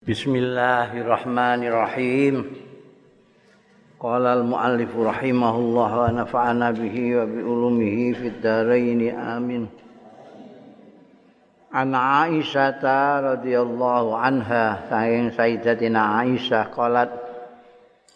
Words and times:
Bismillahirrahmanirrahim. 0.00 2.56
Qala 4.00 4.32
al-muallif 4.32 4.96
rahimahullah 4.96 5.90
wa 5.92 6.24
nafa'ana 6.24 6.72
bihi 6.72 7.20
wa 7.20 7.28
bi 7.28 7.44
ulumihi 7.44 8.16
fid 8.16 8.40
dharain 8.40 9.12
amin. 9.12 9.68
An 11.76 11.92
Aisyah 11.92 12.80
radhiyallahu 12.80 14.16
anha 14.16 14.88
saking 14.88 15.36
Sayyidatina 15.36 16.24
Aisyah 16.24 16.72
qalat 16.72 17.12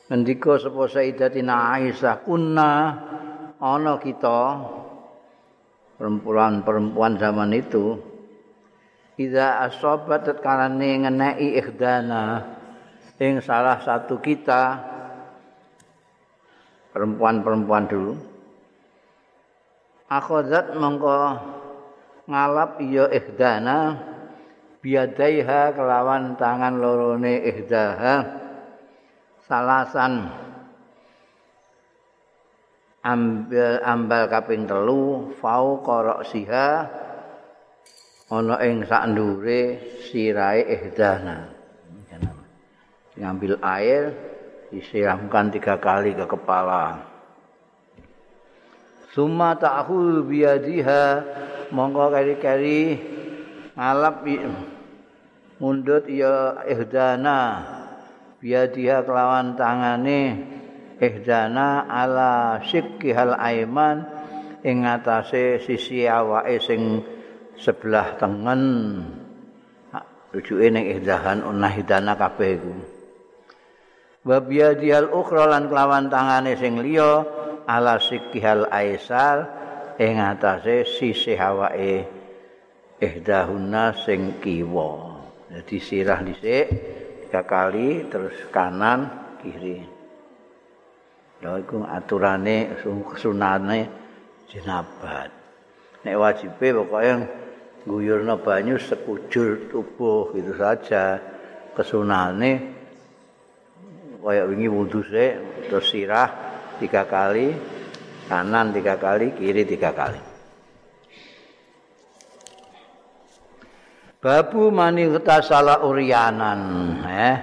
ngendika 0.09 0.57
sapa 0.57 0.89
Sayyidatina 0.89 1.85
Aisyah 1.85 2.25
kunna 2.25 2.97
ana 3.61 4.01
kita 4.01 4.57
perempuan-perempuan 6.01 7.21
zaman 7.21 7.53
itu 7.53 8.14
Iza 9.15 9.63
asobat 9.63 10.27
tetkalane 10.27 11.07
ngenei 11.07 11.55
ikhdana 11.55 12.43
ing 13.23 13.39
salah 13.39 13.79
satu 13.79 14.19
kita 14.19 14.83
perempuan-perempuan 16.91 17.87
dulu. 17.87 18.15
Akhodat 20.11 20.75
mongko 20.75 21.39
ngalap 22.27 22.83
iya 22.83 23.07
ikhdana 23.15 24.03
biadaiha 24.83 25.79
kelawan 25.79 26.35
tangan 26.35 26.75
lorone 26.83 27.39
ikhdaha. 27.55 28.43
Salasan 29.47 30.27
ambil 33.05 33.79
ambal 33.85 34.27
kaping 34.27 34.67
telu 34.67 35.31
fau 35.39 35.79
korok 35.85 36.27
siha 36.27 37.04
ana 38.35 38.59
ing 38.67 38.83
sak 38.83 39.15
ndure 39.15 39.79
sirahe 40.11 40.67
ihdana 40.67 41.55
ngambil 43.15 43.63
air 43.63 44.11
disiramkan 44.75 45.55
tiga 45.55 45.79
kali 45.79 46.19
ke 46.19 46.27
kepala. 46.27 47.07
Summa 49.15 49.55
ta'khul 49.55 50.27
biyadiha 50.27 51.23
monggo 51.71 52.11
kari-kari 52.11 52.99
ngalap 53.79 54.27
mundut 55.63 56.11
ya 56.11 56.67
ihdana 56.67 57.63
biyadiha 58.43 59.07
kelawan 59.07 59.55
tangane 59.55 60.43
ihdana 60.99 61.87
ala 61.87 62.59
sikkihal 62.67 63.39
aiman 63.39 64.03
ing 64.67 64.83
atase 64.83 65.63
sisi 65.63 66.11
awake 66.11 66.59
sing 66.59 66.99
sebelah 67.59 68.19
tengen 68.19 68.63
rujuke 70.35 70.67
ning 70.71 70.91
ihdahan 70.99 71.47
unahidana 71.47 72.19
kabeh 72.19 72.59
iku. 72.59 72.75
Wa 74.25 74.41
biyadil 74.41 75.13
ukhra 75.13 75.47
lan 75.47 75.69
kelawan 75.69 76.09
tangane 76.09 76.57
sing 76.57 76.81
liya 76.81 77.23
ala 77.69 78.01
sikihal 78.01 78.67
aisal 78.73 79.47
ing 80.01 80.19
atase 80.19 80.89
sisih 80.89 81.39
awake 81.39 82.09
ihdahuna 82.99 83.95
sing 83.95 84.41
kiwa. 84.41 85.23
Dadi 85.53 85.79
sirah 85.79 86.25
dhisik 86.25 86.67
tiga 87.29 87.45
kali 87.45 88.09
terus 88.09 88.35
kanan 88.51 89.07
kiri. 89.45 89.85
Lha 91.45 91.61
iku 91.61 91.85
aturane 91.85 92.81
sunane 93.21 93.81
jenabat 94.49 95.45
nek 96.05 96.17
wajibe 96.21 96.69
pokoke 96.73 97.13
guyurna 97.85 98.41
banyu 98.41 98.81
sekujur 98.81 99.69
tubuh 99.69 100.33
gitu 100.33 100.57
saja. 100.57 101.21
Kesunane 101.75 102.53
kaya 104.25 104.49
wingi 104.49 104.73
wudhu 104.73 105.05
terus 105.05 105.93
sirah 105.93 106.31
tiga 106.81 107.05
kali 107.05 107.53
kanan 108.25 108.73
tiga 108.73 108.97
kali 108.97 109.37
kiri 109.37 109.69
tiga 109.69 109.93
kali. 109.93 110.23
Babu 114.25 114.73
mani 114.73 115.13
salah 115.45 115.85
urianan 115.85 116.61
eh. 117.05 117.37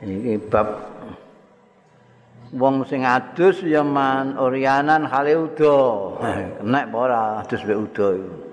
Ini 0.00 0.40
bab 0.48 0.68
wong 2.56 2.88
sing 2.88 3.04
adus 3.04 3.60
ya 3.60 3.84
man 3.84 4.40
urianan 4.40 5.04
hale 5.04 5.36
udo. 5.36 6.16
Nek 6.64 6.88
ora 6.96 7.44
adus 7.44 7.60
be 7.68 7.76
udo 7.76 8.08
iku 8.16 8.49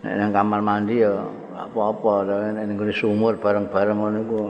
Nek 0.00 0.16
nang 0.16 0.32
kamar 0.32 0.64
mandi 0.64 1.04
ya 1.04 1.12
apa-apa 1.52 2.24
nek 2.56 2.64
ning 2.64 2.80
sumur 2.96 3.36
bareng-bareng 3.36 4.00
ngono 4.00 4.18
iku. 4.24 4.40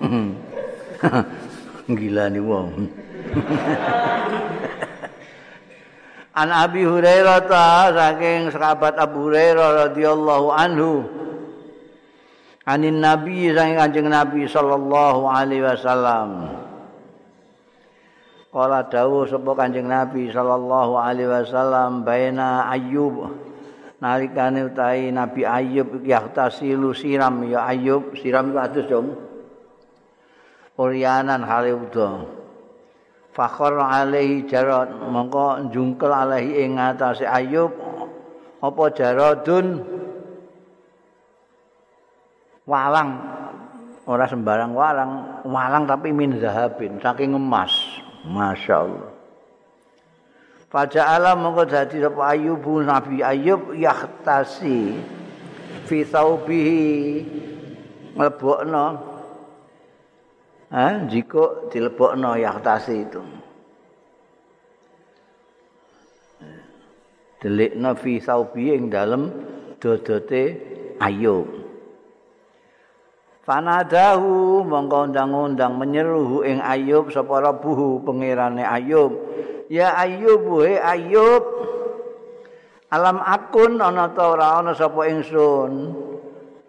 Gila 2.00 2.32
ni 2.32 2.40
wong. 2.40 2.88
An 6.32 6.48
Abi 6.48 6.88
Hurairah 6.88 7.44
ta 7.44 7.92
saking 7.92 8.48
sahabat 8.48 8.96
Abu 8.96 9.28
Hurairah 9.28 9.92
radhiyallahu 9.92 10.48
anhu. 10.56 11.04
Anin 12.64 13.04
Nabi 13.04 13.52
saking 13.52 13.76
Kanjeng 13.76 14.08
Nabi 14.08 14.48
sallallahu 14.48 15.28
alaihi 15.28 15.60
wasallam. 15.60 16.48
Kala 18.48 18.88
dawuh 18.88 19.28
sapa 19.28 19.52
Kanjeng 19.52 19.92
Nabi 19.92 20.32
sallallahu 20.32 20.96
alaihi 20.96 21.28
wasallam 21.28 22.08
baina 22.08 22.72
Ayyub 22.72 23.51
nalikane 24.02 24.66
utahi 24.66 25.14
Nabi 25.14 25.46
Ayub 25.46 26.02
yahtasilu 26.02 26.90
siram. 26.90 27.46
Ya 27.46 27.62
Ayub 27.70 28.18
siram 28.18 28.50
iku 28.50 28.58
adus 28.58 28.86
dong. 28.90 29.14
Urianan 30.74 31.46
hale 31.46 31.70
udo 31.70 32.26
Fakhor 33.30 33.78
alaihi 33.78 34.44
jarot. 34.50 34.90
Mongko 34.90 35.70
jungkel 35.70 36.10
alaihi 36.10 36.66
ing 36.66 36.82
atase 36.82 37.24
Ayub. 37.24 37.70
Apa 38.58 38.84
jarodun? 38.92 39.80
Walang. 42.66 43.10
Ora 44.04 44.26
sembarang 44.26 44.74
walang. 44.74 45.12
Walang 45.46 45.86
tapi 45.86 46.10
min 46.10 46.42
zahabin 46.42 46.98
saking 46.98 47.38
emas. 47.38 47.72
Masyaallah 48.26 49.11
Faja'ala 50.72 51.36
mongko 51.36 51.68
dadi 51.68 52.00
sapa 52.00 52.32
Ayub 52.32 52.64
Nabi. 52.64 53.20
Ayub 53.20 53.76
yahtasi 53.76 54.96
fi 55.84 56.00
thawbihi 56.00 56.88
mlebokno 58.16 58.86
ha 60.72 61.04
jika 61.12 61.68
dilebokno 61.68 62.40
yahtasi 62.40 63.04
itu. 63.04 63.20
Delikna 67.44 67.92
fi 67.92 68.16
thawbi 68.16 68.72
ing 68.72 68.88
dalem 68.88 69.28
dodote 69.76 70.56
Ayub 71.02 71.52
Fanadahu 73.42 74.62
mongko 74.64 75.10
undang-undang 75.10 75.74
menyeru 75.76 76.46
ing 76.46 76.62
Ayub 76.64 77.10
sapa 77.10 77.42
rabuhu 77.42 78.00
pangerane 78.06 78.62
Ayub 78.62 79.10
Ya 79.72 79.96
Ayub 79.96 80.44
he 80.68 80.76
Ayub. 80.76 81.44
Alam 82.92 83.24
akun 83.24 83.80
ana 83.80 84.12
ta 84.12 84.36
ora 84.36 84.60
ana 84.60 84.76
sapa 84.76 85.08
ingsun? 85.08 85.96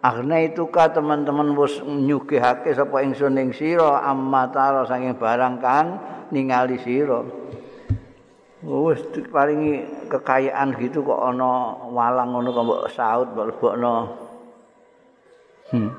Akhna 0.00 0.40
itu 0.40 0.64
ka 0.72 0.88
teman-teman 0.88 1.52
wis 1.52 1.84
nyugihake 1.84 2.72
sapa 2.72 3.04
ingsun 3.04 3.36
ing 3.36 3.52
sira 3.52 4.00
amma 4.08 4.48
tara 4.48 4.88
saking 4.88 5.20
barang 5.20 5.60
kang 5.60 6.00
ningali 6.32 6.80
sira. 6.80 7.20
Wis 8.64 9.04
paringi 9.28 10.08
kekayaan 10.08 10.72
gitu 10.80 11.04
kok 11.04 11.28
ana 11.28 11.76
walang 11.92 12.32
ngono 12.32 12.56
kok 12.56 12.64
mbok 12.64 12.88
saut 12.88 13.28
mbok 13.36 13.48
lebokno. 13.52 13.96
Hmm. 15.68 15.92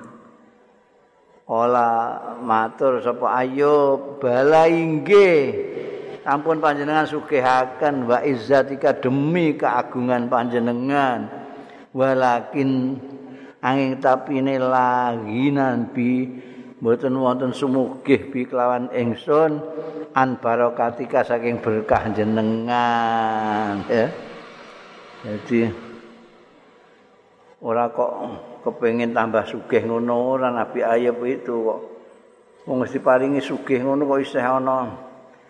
Ola 1.54 1.90
matur 2.42 2.98
sapa 3.06 3.46
Ayub 3.46 4.18
bala 4.18 4.66
inggih 4.66 5.85
ampun 6.26 6.58
panjenengan 6.58 7.06
sugihaken 7.06 8.10
wa 8.10 8.20
izzatika 8.26 8.98
demi 8.98 9.54
keagungan 9.54 10.26
panjenengan. 10.26 11.30
Walakin 11.96 13.00
angin 13.64 14.02
tapi 14.04 14.44
ini 14.44 14.60
laginan 14.60 15.96
bi 15.96 16.28
mboten 16.82 17.16
wonten 17.16 17.56
sumugih 17.56 18.28
bi 18.34 18.44
kelawan 18.44 18.92
ingsun 18.92 19.64
an 20.12 20.36
barokatika 20.42 21.24
saking 21.24 21.64
berkah 21.64 22.12
jenengan 22.12 23.80
ya. 23.88 24.12
Jadi 25.24 25.72
ora 27.64 27.88
kok 27.90 28.12
kepengin 28.68 29.16
tambah 29.16 29.48
sugih 29.48 29.88
ngono 29.88 30.36
ora 30.36 30.52
nabi 30.52 30.84
ayub 30.84 31.24
itu 31.24 31.54
kok. 31.54 31.82
Wong 32.66 32.82
mesti 32.82 32.98
paringi 33.00 33.40
sugih 33.40 33.86
ngono 33.86 34.04
kok 34.10 34.20
isih 34.20 34.44
ana 34.44 35.05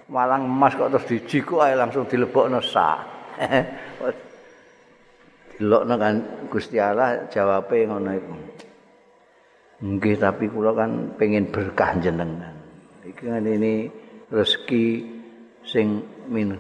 walang 0.09 0.45
emas 0.45 0.77
kok 0.77 0.91
terus 0.93 1.07
dijiko 1.09 1.65
ae 1.65 1.73
langsung 1.73 2.05
dilebokno 2.05 2.61
sak. 2.61 2.99
delokno 5.55 5.95
kan 5.95 6.15
Gusti 6.51 6.77
Allah 6.77 7.25
jawabe 7.31 7.87
ngono 7.87 8.11
iku. 8.11 8.33
Nggih 9.85 10.15
tapi 10.19 10.45
kula 10.51 10.71
kan 10.75 11.15
pengen 11.19 11.51
berkah 11.51 11.95
jenengan. 11.99 12.55
Iki 13.03 13.23
kan 13.23 13.43
ini 13.43 13.87
rezeki 14.31 14.85
sing 15.63 16.03
min 16.27 16.55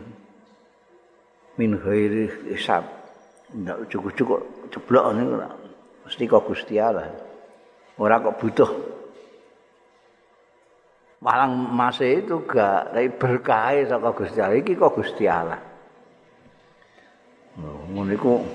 min 1.59 1.71
ghairi 1.79 2.51
hisab. 2.51 2.83
Ndak 3.55 3.87
cukup-cukup 3.87 4.41
ceblok 4.73 5.05
niku 5.15 5.35
mesti 6.07 6.23
kok 6.27 6.45
Gusti 6.47 6.75
Allah. 6.79 7.07
Ora 7.95 8.19
kok 8.19 8.35
butuh 8.39 8.69
Malang 11.25 11.73
masih 11.73 12.21
itu 12.21 12.45
gak 12.45 12.93
tapi 12.93 13.09
berkah 13.17 13.73
saka 13.89 14.13
Gusti 14.13 14.37
Allah 14.37 14.61
iki 14.61 14.77
kok 14.77 14.93
Gusti 14.93 15.25
Allah. 15.25 15.57
Ngono 17.57 18.13
iku 18.13 18.45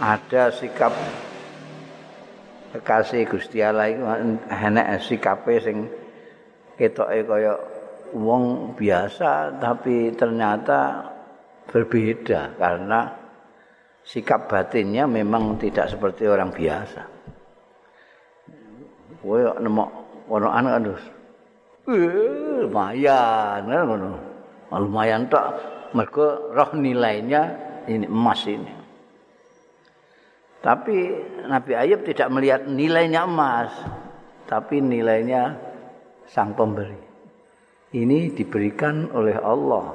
ada 0.00 0.48
sikap 0.48 0.96
kekasih 2.72 3.28
Gusti 3.28 3.60
Allah 3.60 3.92
iku 3.92 4.00
enek 4.48 5.04
sikape 5.04 5.60
sing 5.60 5.84
ketoke 6.80 7.20
kaya 7.28 7.52
wong 8.16 8.72
biasa 8.72 9.60
tapi 9.60 10.08
ternyata 10.16 11.04
berbeda 11.68 12.56
karena 12.56 13.12
sikap 14.00 14.48
batinnya 14.48 15.04
memang 15.04 15.60
tidak 15.60 15.92
seperti 15.92 16.24
orang 16.24 16.48
biasa. 16.48 17.02
Kowe 19.20 19.40
nemu 19.60 19.84
ono 20.28 20.48
anak 20.48 20.74
terus. 20.84 21.04
Eh, 21.84 22.64
lumayan 22.64 23.68
ngono. 23.68 24.16
Lumayan 24.72 25.28
tok 25.28 25.46
mergo 25.92 26.50
roh 26.56 26.72
nilainya 26.72 27.42
ini 27.84 28.08
emas 28.08 28.40
ini. 28.48 28.72
Tapi 30.64 30.96
Nabi 31.44 31.72
Ayub 31.76 32.00
tidak 32.08 32.32
melihat 32.32 32.64
nilainya 32.64 33.28
emas, 33.28 33.68
tapi 34.48 34.80
nilainya 34.80 35.60
sang 36.24 36.56
pemberi. 36.56 36.96
Ini 37.92 38.32
diberikan 38.32 39.12
oleh 39.12 39.36
Allah. 39.36 39.92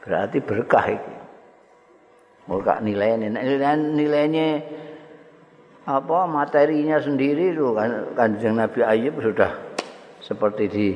Berarti 0.00 0.40
berkah 0.40 0.86
itu. 0.88 1.12
Bukan 2.48 2.88
nilainya, 2.88 3.28
nilainya 3.76 4.64
apa 5.84 6.24
materinya 6.24 6.96
sendiri 6.96 7.52
itu 7.52 7.76
kan 7.76 8.16
kanjeng 8.16 8.56
Nabi 8.56 8.80
Ayub 8.80 9.20
sudah 9.20 9.73
seperti 10.24 10.64
di 10.72 10.88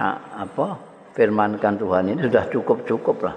apa 0.00 0.66
firmankan 1.12 1.76
Tuhan 1.76 2.16
ini 2.16 2.20
sudah 2.24 2.44
cukup 2.48 2.88
cukup 2.88 3.16
lah. 3.28 3.36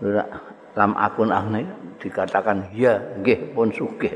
Sudah 0.00 0.26
lam 0.74 0.92
akun 0.96 1.30
ahne 1.30 1.68
dikatakan 2.00 2.72
ya 2.72 2.96
nggih 3.20 3.52
pun 3.52 3.68
sugih. 3.70 4.14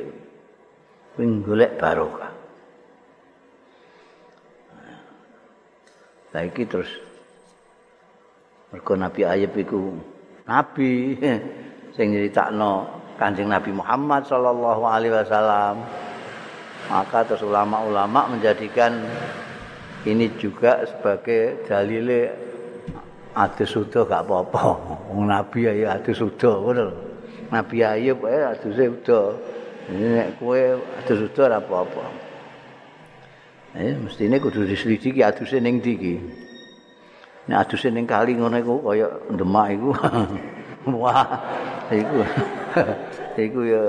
Wing 1.20 1.44
golek 1.44 1.76
barokah. 1.76 2.32
Saiki 6.30 6.62
terus 6.68 6.88
mergo 8.68 8.94
Nabi 8.94 9.24
Ayub 9.24 9.52
iku 9.56 9.96
nabi 10.44 11.16
sing 11.96 12.12
nyeritakno 12.12 13.00
Kanjeng 13.18 13.50
Nabi 13.50 13.74
Muhammad 13.74 14.22
sallallahu 14.30 14.82
alaihi 14.86 15.10
wasallam. 15.10 15.82
Maka 16.86 17.26
terus 17.26 17.42
ulama-ulama 17.42 18.30
menjadikan 18.30 19.02
ini 20.06 20.30
juga 20.38 20.86
sebagai 20.86 21.66
dalile 21.66 22.30
ati 23.34 23.66
suda 23.66 24.06
gak 24.06 24.22
apa-apa. 24.26 24.62
Wong 25.10 25.26
nabi 25.26 25.66
ya 25.66 25.98
ati 25.98 26.14
suda 26.14 26.54
ngono. 26.54 26.86
Nabi 27.50 27.82
Ayub 27.82 28.22
ae 28.26 28.46
ati 28.46 28.70
suda. 28.70 29.34
Nek 29.90 30.38
kowe 30.38 30.78
ati 31.02 31.12
suda 31.18 31.40
ora 31.50 31.58
apa-apa. 31.58 32.04
Eh 33.78 33.94
mestine 33.98 34.38
kudu 34.38 34.66
diselidiki 34.66 35.22
aduse 35.22 35.58
ning 35.58 35.82
ndi 35.82 35.92
iki. 35.98 36.14
Nek 37.50 37.58
aduse 37.66 37.90
ning 37.90 38.06
kali 38.06 38.38
ngono 38.38 38.56
iku 38.58 38.74
kaya 38.86 39.08
demak 39.34 39.66
iku. 39.74 39.90
Wah, 41.02 41.26
iku. 41.92 42.24
iku 43.44 43.60
ya 43.66 43.82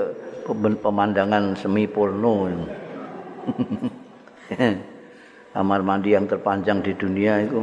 pemandangan 0.84 1.56
semi 1.56 1.88
porno. 1.88 2.50
Kamar 5.50 5.82
mandi 5.82 6.14
yang 6.14 6.30
terpanjang 6.30 6.78
di 6.78 6.94
dunia 6.94 7.42
itu. 7.42 7.58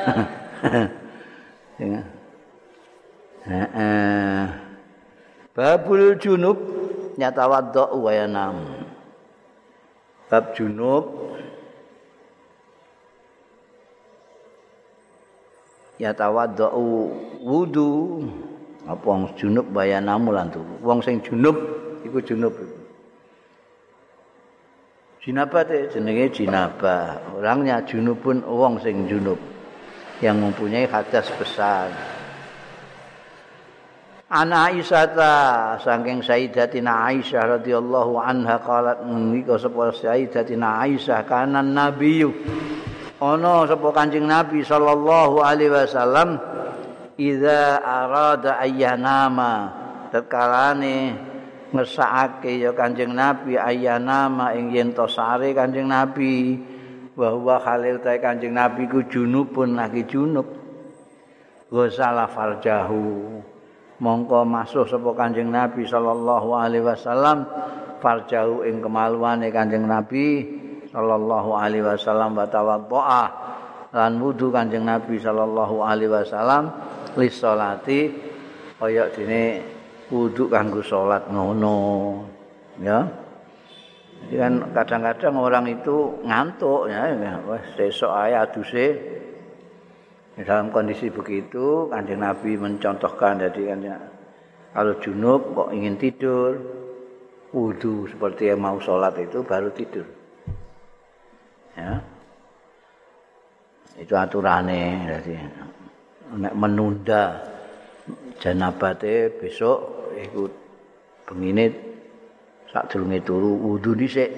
Babul 5.56 6.16
junub 6.16 6.56
nyata 7.20 7.44
wadok 7.44 7.92
wa 8.00 8.12
yanam. 8.16 8.56
Bab 10.30 10.54
junub 10.56 11.04
ya 16.00 16.16
tawaddu 16.16 16.64
wudu. 17.44 18.24
Apa 18.88 19.04
wong 19.04 19.36
junub 19.36 19.68
bayanamu 19.68 20.32
lan 20.32 20.48
wong 20.80 21.04
sing 21.04 21.20
junub 21.20 21.60
iku 22.00 22.24
junub 22.24 22.56
jinabah 25.20 25.68
jenenge 25.68 26.32
jinabah 26.32 27.36
orangnya 27.36 27.84
junubun 27.84 28.40
wong 28.40 28.80
sing 28.80 29.04
junub 29.04 29.36
yang 30.24 30.40
mempunyai 30.40 30.88
hadas 30.88 31.28
besar. 31.36 31.92
Ana 34.30 34.70
Aisyah 34.70 35.06
ta 35.10 35.34
saking 35.82 36.22
Sayyidatina 36.22 37.10
Aisyah 37.10 37.58
radhiyallahu 37.58 38.14
anha 38.14 38.62
qalat 38.62 39.02
menika 39.02 39.58
sapa 39.58 39.90
Sayyidatina 39.90 40.86
Aisyah 40.86 41.26
kanan 41.26 41.74
nabiyyu 41.74 42.30
ana 43.18 43.66
sapa 43.66 43.90
Kanjeng 43.90 44.30
Nabi 44.30 44.62
sallallahu 44.62 45.42
alaihi 45.42 45.74
wasallam 45.74 46.38
idza 47.18 47.82
arada 47.82 48.56
ayyanama 48.62 49.74
tetkalane 50.14 51.29
ngesake 51.70 52.60
ya 52.60 52.70
Kanjeng 52.74 53.14
Nabi 53.14 53.54
ayyanama 53.54 54.54
ing 54.54 54.74
yen 54.74 54.90
to 54.94 55.06
sare 55.06 55.54
Kanjeng 55.54 55.90
Nabi 55.90 56.58
bahwa 57.14 57.58
Khalil 57.62 58.02
ta 58.02 58.14
Kanjeng 58.18 58.54
Nabi 58.54 58.86
ku 58.90 59.02
junubun 59.06 59.78
lagi 59.78 60.06
junub. 60.06 60.46
Ghusala 61.70 62.26
farjahu. 62.26 63.38
Mongko 64.00 64.42
masuk 64.48 64.88
sapa 64.88 65.10
Kanjeng 65.14 65.52
Nabi 65.52 65.86
sallallahu 65.86 66.48
alaihi 66.56 66.82
wasallam 66.82 67.46
farjahu 68.00 68.64
ing 68.66 68.80
kemaluane 68.80 69.52
Kanjeng 69.52 69.84
Nabi 69.84 70.48
sallallahu 70.90 71.54
alaihi 71.54 71.84
wasallam 71.84 72.34
wa 72.34 72.48
tawaddoa 72.48 73.24
lan 73.94 74.12
wudu 74.18 74.50
Kanjeng 74.50 74.88
Nabi 74.88 75.20
sallallahu 75.20 75.84
alaihi 75.84 76.10
wasallam 76.10 76.72
li 77.14 77.28
salati 77.28 78.00
kaya 78.80 79.12
dene 79.12 79.60
wudu 80.10 80.50
kanggo 80.50 80.82
salat 80.82 81.24
ngono 81.30 81.78
ya. 82.82 83.06
Kan 84.30 84.76
kadang-kadang 84.76 85.34
orang 85.40 85.64
itu 85.70 86.20
ngantuk 86.26 86.90
ya. 86.92 87.14
Wes 87.48 87.64
sesok 87.78 88.12
ae 88.12 88.36
aduse 88.36 88.86
dalam 90.40 90.68
kondisi 90.74 91.08
begitu 91.08 91.88
kanjeng 91.88 92.20
Nabi 92.20 92.56
mencontohkan 92.56 93.40
jadi 93.40 93.76
kan 93.76 93.80
kalau 94.70 94.94
junub 95.02 95.52
kok 95.56 95.70
ingin 95.74 95.98
tidur 95.98 96.56
wudhu 97.50 98.06
seperti 98.06 98.54
yang 98.54 98.62
mau 98.62 98.78
sholat 98.78 99.14
itu 99.18 99.42
baru 99.42 99.68
tidur. 99.74 100.06
Ya. 101.74 101.98
Itu 103.98 104.14
aturannya 104.14 105.10
jadi 105.18 105.34
menunda 106.54 107.49
janabate 108.38 109.32
besok 109.40 110.10
ikut 110.16 110.52
penginit 111.28 111.74
sak 112.70 112.86
durunge 112.90 113.18
turu 113.26 113.52
wudu 113.58 113.92
dhisik. 113.98 114.30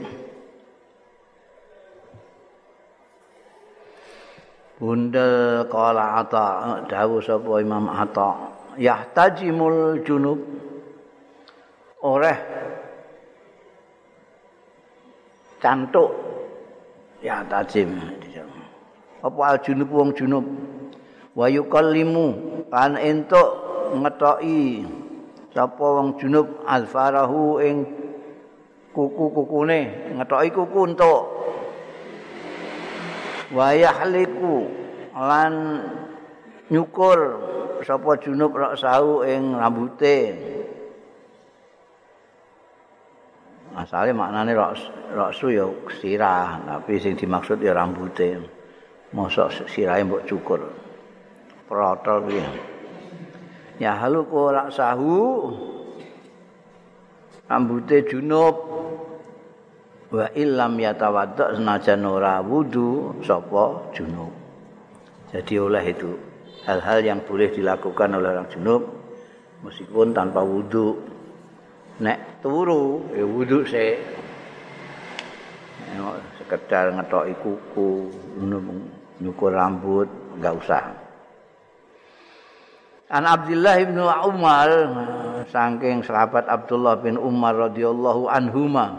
Bunda 4.82 5.62
kala 5.70 6.26
ata 6.26 6.82
dawuh 6.90 7.22
sapa 7.22 7.62
Imam 7.62 7.86
Ata 7.86 8.50
yahtajimul 8.74 10.02
junub. 10.02 10.42
Oleh 12.02 12.34
cantuk 15.62 16.10
ya 17.22 17.46
tajim 17.46 17.94
apa 19.22 19.40
al 19.54 19.58
junub 19.62 19.86
wong 19.86 20.10
junub? 20.18 20.42
Wa 21.38 21.46
yukallimu 21.46 22.26
kan 22.74 22.98
entuk 22.98 23.61
ngetoki 23.92 24.86
sapa 25.52 25.84
wong 25.84 26.16
junub 26.16 26.64
alfarahu 26.64 27.60
ing 27.60 27.76
kuku-kukune. 28.96 30.12
Ngetoki 30.16 30.48
kuku 30.52 30.80
entuk. 30.88 31.22
Wayahliku 33.52 34.64
lan 35.12 35.52
nyukur 36.72 37.18
sapa 37.84 38.16
junub 38.20 38.56
raksahu 38.56 39.28
ing 39.28 39.52
rambute. 39.56 40.18
Asale 43.72 44.12
maknane 44.12 44.52
raks 44.52 44.84
raksu 45.16 45.48
ya 45.48 45.64
sirah 46.00 46.60
tapi 46.60 47.00
sing 47.00 47.16
dimaksud 47.16 47.60
ya 47.60 47.76
rambute. 47.76 48.40
Mosok 49.12 49.68
sirahe 49.68 50.04
mbok 50.08 50.24
cukur. 50.24 50.60
Protol 51.68 52.18
piye? 52.28 52.40
ya. 52.40 52.71
Ya 53.80 53.96
halu 53.96 54.26
ko 54.28 54.52
raksahu. 54.52 55.16
Rambute 57.48 58.04
junub. 58.08 58.56
Wa 60.12 60.28
illam 60.36 60.76
yatawadda 60.76 61.56
senajan 61.56 62.04
ora 62.04 62.44
wudu 62.44 63.16
sapa 63.24 63.92
junub. 63.96 64.32
Jadi 65.32 65.56
oleh 65.56 65.84
itu 65.88 66.12
hal-hal 66.68 67.00
yang 67.00 67.24
boleh 67.24 67.48
dilakukan 67.48 68.12
oleh 68.12 68.36
orang 68.36 68.48
junub 68.52 68.82
meskipun 69.64 70.12
tanpa 70.12 70.44
wudu. 70.44 71.12
nek 72.00 72.40
turu 72.40 73.04
ya 73.12 73.22
wudu 73.22 73.62
se 73.68 74.00
sekedar 76.40 76.90
ngetoki 76.96 77.36
kuku 77.44 78.08
nyukur 79.20 79.52
rambut 79.52 80.08
enggak 80.34 80.56
usah 80.56 80.82
An 83.12 83.28
Abdullah 83.28 83.76
bin 83.84 84.00
Umar 84.00 84.68
saking 85.52 86.00
sahabat 86.00 86.48
Abdullah 86.48 86.96
bin 86.96 87.20
Umar 87.20 87.68
radhiyallahu 87.68 88.24
anhuma. 88.24 88.96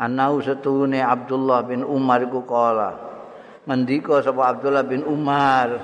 Anau 0.00 0.40
setune 0.40 1.04
Abdullah 1.04 1.60
bin 1.68 1.84
Umar 1.84 2.24
iku 2.24 2.40
kala 2.48 2.96
ngendika 3.68 4.24
sapa 4.24 4.56
Abdullah 4.56 4.80
bin 4.80 5.04
Umar? 5.04 5.76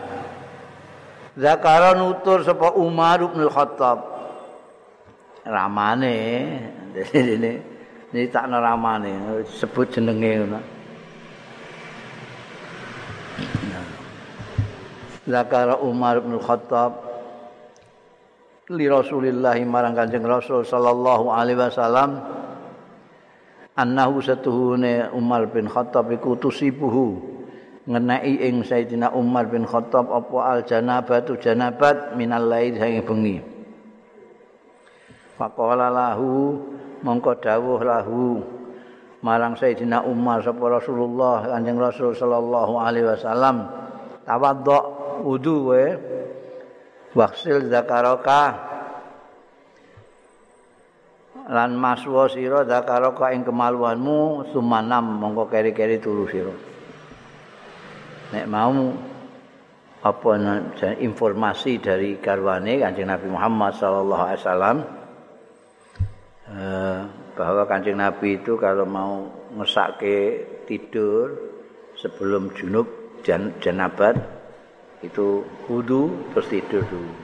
Zakara 1.36 1.92
nutur 2.00 2.48
sapa 2.48 2.72
Umar 2.72 3.28
bin 3.28 3.44
Khattab. 3.44 4.00
Ramane 5.44 6.16
dene 6.96 7.52
ini 8.12 8.26
tak 8.28 8.50
ramane 8.50 9.44
sebut 9.46 9.88
jenenge 9.88 10.42
ngono 10.42 10.79
Zakara 15.30 15.78
Umar 15.78 16.18
bin 16.20 16.36
Khattab 16.42 17.06
li 18.70 18.86
Rasulillah 18.86 19.58
marang 19.66 19.94
Kanjeng 19.98 20.26
Rasul 20.26 20.62
sallallahu 20.62 21.30
alaihi 21.30 21.58
wasallam 21.58 22.22
annahu 23.74 24.22
satuhune 24.22 25.10
Umar 25.10 25.50
bin 25.50 25.66
Khattab 25.66 26.10
iku 26.14 26.38
tusibuhu 26.38 27.18
ngenai 27.90 28.46
ing 28.46 28.62
Sayyidina 28.62 29.10
Umar 29.16 29.50
bin 29.50 29.66
Khattab 29.66 30.06
apa 30.10 30.38
al 30.38 30.60
janabatu 30.62 31.34
janabat 31.40 32.14
minal 32.14 32.46
lail 32.46 32.78
sange 32.78 33.02
bengi. 33.02 33.38
Faqala 35.34 35.88
lahu 35.88 36.60
mongko 37.00 37.40
dawuh 37.40 37.80
lahu 37.80 38.44
marang 39.24 39.56
Sayyidina 39.56 40.04
Umar 40.04 40.44
sapa 40.44 40.60
Rasulullah 40.68 41.48
Kanjeng 41.56 41.80
Rasul 41.80 42.12
sallallahu 42.12 42.76
alaihi 42.76 43.08
wasallam 43.08 43.66
tawaddo 44.28 44.99
wudu 45.22 45.72
we 45.72 45.84
waksil 47.16 47.68
zakaraka. 47.68 48.68
Lan 51.50 51.74
maswa 51.74 52.30
sira 52.30 52.62
zakaraka 52.66 53.34
ing 53.34 53.42
kemaluanmu 53.42 54.50
sumanam 54.54 55.18
mongko 55.18 55.50
keri-keri 55.50 55.98
turu 55.98 56.24
sira. 56.30 56.54
Nek 58.30 58.46
mau 58.46 58.94
apa 60.00 60.30
informasi 60.96 61.76
dari 61.76 62.16
garwane 62.16 62.80
Kanjeng 62.80 63.10
Nabi 63.10 63.28
Muhammad 63.28 63.76
sallallahu 63.76 64.22
alaihi 64.24 64.40
wasallam 64.40 64.76
Eh, 66.50 67.00
bahwa 67.38 67.62
kancing 67.62 67.94
Nabi 67.94 68.42
itu 68.42 68.58
kalau 68.58 68.82
mau 68.82 69.30
ngesake 69.54 70.42
tidur 70.66 71.30
sebelum 71.94 72.50
junub 72.58 72.90
jan, 73.22 73.54
janabat 73.62 74.18
itu 75.00 75.44
wudhu 75.68 76.30
terus 76.32 76.48
tidur 76.48 76.84
dulu. 76.84 77.14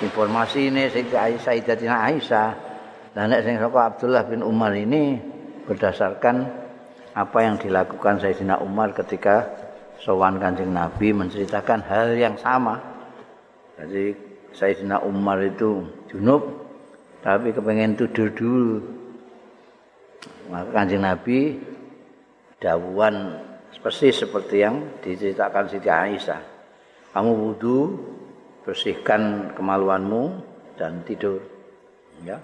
Informasi 0.00 0.72
ini 0.72 0.88
Sayyidatina 1.36 2.08
Aisyah 2.08 2.48
dan 3.12 3.34
nek 3.34 3.44
sing 3.44 3.60
Abdullah 3.60 4.24
bin 4.24 4.40
Umar 4.40 4.72
ini 4.72 5.20
berdasarkan 5.68 6.48
apa 7.12 7.38
yang 7.42 7.58
dilakukan 7.60 8.22
Sayyidina 8.22 8.62
Umar 8.62 8.96
ketika 8.96 9.50
sowan 10.00 10.40
Kanjeng 10.40 10.72
Nabi 10.72 11.12
menceritakan 11.12 11.84
hal 11.84 12.16
yang 12.16 12.38
sama. 12.40 12.80
Jadi 13.76 14.14
Sayyidina 14.54 15.04
Umar 15.04 15.42
itu 15.44 15.84
junub 16.08 16.70
tapi 17.20 17.52
kepengen 17.52 18.00
tidur 18.00 18.32
dulu 18.32 18.80
maka 20.50 20.68
kanjeng 20.72 21.04
Nabi 21.04 21.60
dawuan 22.58 23.38
persis 23.80 24.12
seperti 24.12 24.60
yang 24.60 25.00
diceritakan 25.00 25.64
Siti 25.68 25.88
Aisyah. 25.88 26.40
Kamu 27.10 27.32
wudhu 27.32 27.78
bersihkan 28.62 29.52
kemaluanmu 29.56 30.22
dan 30.76 31.02
tidur. 31.02 31.40
Ya. 32.22 32.38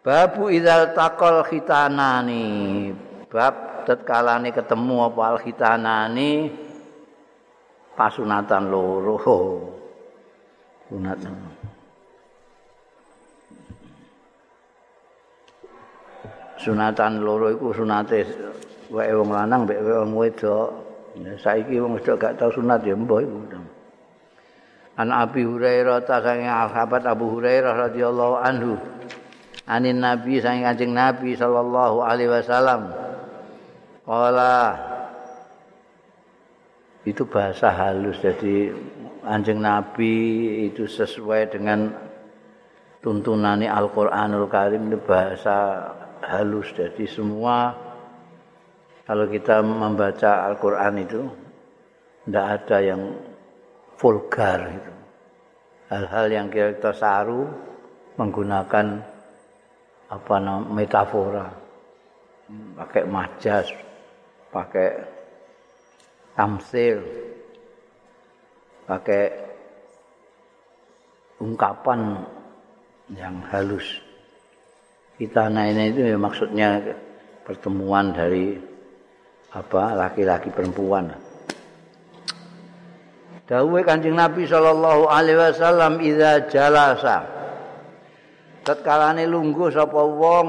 Babu 0.00 0.48
idal 0.48 0.94
takol 0.94 1.44
khitanani. 1.44 2.94
Bab 3.28 3.84
tatkalane 3.84 4.54
ketemu 4.54 5.10
apa 5.10 5.22
al 5.34 5.38
khitanani? 5.42 6.48
Pasunatan 7.98 8.70
loro. 8.70 9.18
Sunatan 10.88 11.57
sunatan 16.58 17.22
loro 17.22 17.48
iku 17.54 17.70
sunate 17.72 18.26
wae 18.90 19.12
wong 19.14 19.30
lanang 19.30 19.64
mbek 19.64 19.78
wong 19.82 20.12
wedok. 20.18 20.68
Saiki 21.18 21.78
wong 21.82 21.98
wedok 21.98 22.16
gak 22.18 22.34
tau 22.38 22.50
sunat 22.50 22.82
ya 22.82 22.94
mbah 22.94 23.22
iku. 23.22 23.38
An 24.98 25.14
Abi 25.14 25.46
Hurairah 25.46 26.02
ta 26.02 26.18
sange 26.18 26.50
sahabat 26.50 27.06
Abu 27.06 27.30
Hurairah 27.38 27.88
radhiyallahu 27.88 28.34
anhu. 28.42 28.74
Anin 29.70 30.02
Nabi 30.02 30.42
sange 30.42 30.66
Kanjeng 30.66 30.90
Nabi 30.90 31.38
sallallahu 31.38 32.02
alaihi 32.02 32.34
wasallam. 32.34 32.90
Qala 34.02 34.74
itu 37.06 37.22
bahasa 37.24 37.72
halus 37.72 38.18
jadi 38.20 38.74
anjing 39.24 39.60
Nabi 39.60 40.16
itu 40.68 40.88
sesuai 40.88 41.52
dengan 41.52 41.88
tuntunan 43.04 43.60
Al-Qur'anul 43.60 44.48
Karim 44.50 44.90
itu 44.90 44.98
bahasa 45.04 45.88
halus. 46.28 46.68
Jadi 46.76 47.08
semua 47.08 47.72
kalau 49.08 49.24
kita 49.24 49.64
membaca 49.64 50.44
Al-Qur'an 50.52 50.94
itu 51.00 51.24
tidak 52.28 52.46
ada 52.60 52.78
yang 52.84 53.02
vulgar 53.96 54.68
itu 54.68 54.92
hal-hal 55.88 56.26
yang 56.28 56.46
kita 56.52 56.92
saru 56.92 57.48
menggunakan 58.20 59.00
apa 60.08 60.34
namanya 60.36 60.72
metafora. 60.72 61.46
Pakai 62.48 63.04
majas 63.04 63.68
pakai 64.48 64.88
tamsil 66.32 67.04
pakai 68.88 69.28
ungkapan 71.44 72.24
yang 73.12 73.36
halus 73.52 74.00
kita 75.18 75.50
ini 75.50 75.90
itu 75.90 76.14
ya 76.14 76.16
maksudnya 76.16 76.78
pertemuan 77.42 78.14
dari 78.14 78.54
apa 79.50 79.98
laki-laki 79.98 80.54
perempuan. 80.54 81.10
Dawuhe 83.48 83.82
Kanjeng 83.82 84.14
Nabi 84.14 84.46
sallallahu 84.46 85.10
alaihi 85.10 85.40
wasallam 85.40 85.98
idza 86.04 86.46
jalasa 86.46 87.24
tatkalane 88.62 89.24
lungguh 89.24 89.72
sapa 89.72 89.96
wong 90.04 90.48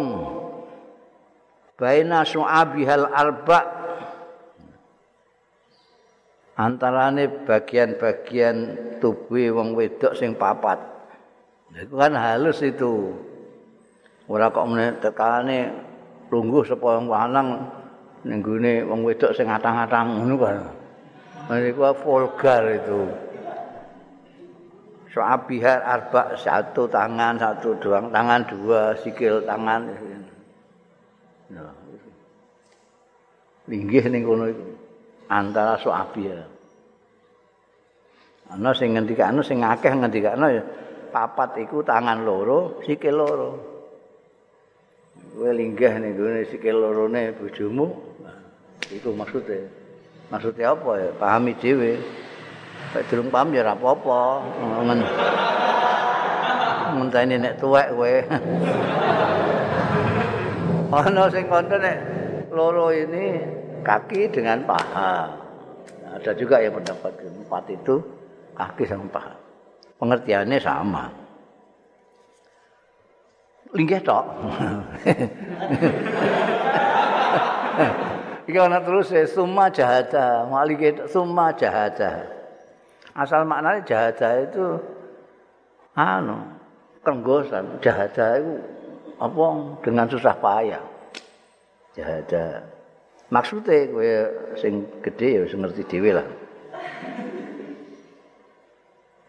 baina 1.79 2.27
su'abihal 2.27 3.07
arba 3.07 3.59
antarane 6.59 7.47
bagian-bagian 7.47 8.57
tubuh 8.99 9.55
wong 9.55 9.79
wedok 9.79 10.13
sing 10.13 10.35
papat. 10.35 10.77
Itu 11.71 11.95
kan 11.95 12.13
halus 12.19 12.59
itu. 12.59 13.15
Ora 14.29 14.53
kok 14.53 14.67
meneh 14.69 14.93
tekalane 15.01 15.73
lungguh 16.29 16.61
sapa 16.61 17.01
lanang 17.01 17.65
ning 18.21 18.45
gone 18.45 18.85
wong 18.85 19.01
wedok 19.01 19.33
sing 19.33 19.49
atang-atang 19.49 20.21
ngono 20.21 20.35
kan. 20.37 20.57
Mereka 21.49 21.97
vulgar 22.05 22.61
itu. 22.69 23.09
Soabihar 25.09 25.81
arba 25.81 26.37
satu 26.37 26.85
tangan 26.85 27.41
satu 27.41 27.73
doang 27.81 28.13
tangan 28.13 28.45
dua 28.45 28.93
sikil 29.01 29.41
tangan. 29.41 29.89
Nah, 31.49 31.73
linggih 33.65 34.05
ning 34.13 34.21
kono 34.21 34.45
iku 34.45 34.65
antara 35.25 35.73
soabihar. 35.81 36.45
Ana 38.53 38.69
sing 38.77 38.93
ngendikane 38.93 39.41
sing 39.41 39.65
akeh 39.65 39.89
ngendikane 39.89 40.61
papat 41.09 41.57
iku 41.65 41.81
tangan 41.81 42.21
loro, 42.21 42.77
sikil 42.85 43.17
loro. 43.17 43.68
Kowe 45.29 45.51
linggah 45.53 46.01
ning 46.01 46.17
gone 46.17 46.41
sikil 46.49 46.81
lorone 46.81 47.33
bojomu. 47.37 47.87
Iku 48.89 49.13
maksudnya. 49.13 49.69
Maksudnya 50.33 50.73
apa 50.73 50.91
ya? 50.97 51.09
Pahami 51.17 51.53
dhewe. 51.57 52.01
Nek 52.95 53.05
durung 53.11 53.29
paham 53.29 53.53
ya 53.53 53.61
ora 53.61 53.73
apa-apa. 53.77 54.21
Men 54.81 54.99
Menteni 56.97 57.37
nek 57.37 57.61
tuwek 57.61 57.93
kowe. 57.93 58.13
Ana 60.89 61.29
sing 61.29 61.45
ngono 61.45 61.75
nek 61.77 61.97
loro 62.49 62.89
ini 62.89 63.37
kaki 63.85 64.33
dengan 64.33 64.65
paha. 64.65 65.29
Ada 66.17 66.33
juga 66.33 66.57
yang 66.57 66.73
pendapat 66.81 67.13
empat 67.21 67.63
itu 67.69 68.01
kaki 68.57 68.89
sama 68.89 69.05
paha. 69.13 69.33
Pengertiannya 70.01 70.57
sama. 70.57 71.28
Linggih 73.69 74.01
tok. 74.01 74.25
Iki 78.49 78.57
ana 78.57 78.81
terus 78.81 79.13
ya 79.13 79.29
summa 79.29 79.69
jahada, 79.69 80.49
malike 80.49 81.05
summa 81.05 81.53
jahada. 81.53 82.25
Asal 83.13 83.45
maknanya 83.45 83.85
jahada 83.85 84.41
itu 84.41 84.65
anu 85.93 86.49
kenggosan, 87.05 87.77
jahada 87.77 88.41
itu 88.41 88.57
apa 89.21 89.45
dengan 89.85 90.09
susah 90.09 90.33
payah. 90.41 90.81
Jahada. 91.93 92.65
Maksudnya 93.29 93.85
kowe 93.93 94.11
sing 94.57 94.81
gede 95.05 95.27
ya 95.29 95.41
sing 95.45 95.61
ngerti 95.61 95.85
dhewe 95.85 96.17
lah. 96.17 96.25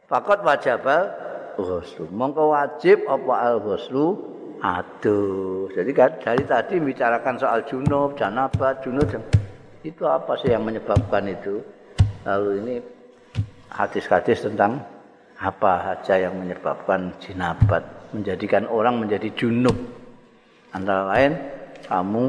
Fakat 0.08 0.40
wajibal 0.40 1.12
ghuslu. 1.60 2.08
Mongko 2.08 2.56
wajib 2.56 3.04
apa 3.04 3.32
al 3.36 3.60
ghuslu 3.60 4.29
aduh. 4.60 5.72
Jadi 5.72 5.90
kan 5.96 6.10
dari 6.20 6.44
tadi 6.44 6.76
bicarakan 6.80 7.34
soal 7.40 7.64
junub, 7.64 8.16
janabat, 8.16 8.84
junub 8.84 9.08
itu 9.80 10.04
apa 10.04 10.36
sih 10.40 10.52
yang 10.52 10.64
menyebabkan 10.64 11.24
itu? 11.28 11.64
Lalu 12.28 12.50
ini 12.60 12.74
hadis-hadis 13.72 14.44
tentang 14.44 14.84
apa 15.40 15.96
saja 16.04 16.28
yang 16.28 16.36
menyebabkan 16.36 17.16
jinabat, 17.16 17.80
menjadikan 18.12 18.68
orang 18.68 19.00
menjadi 19.00 19.32
junub. 19.32 19.74
Antara 20.76 21.08
lain 21.16 21.32
kamu 21.88 22.24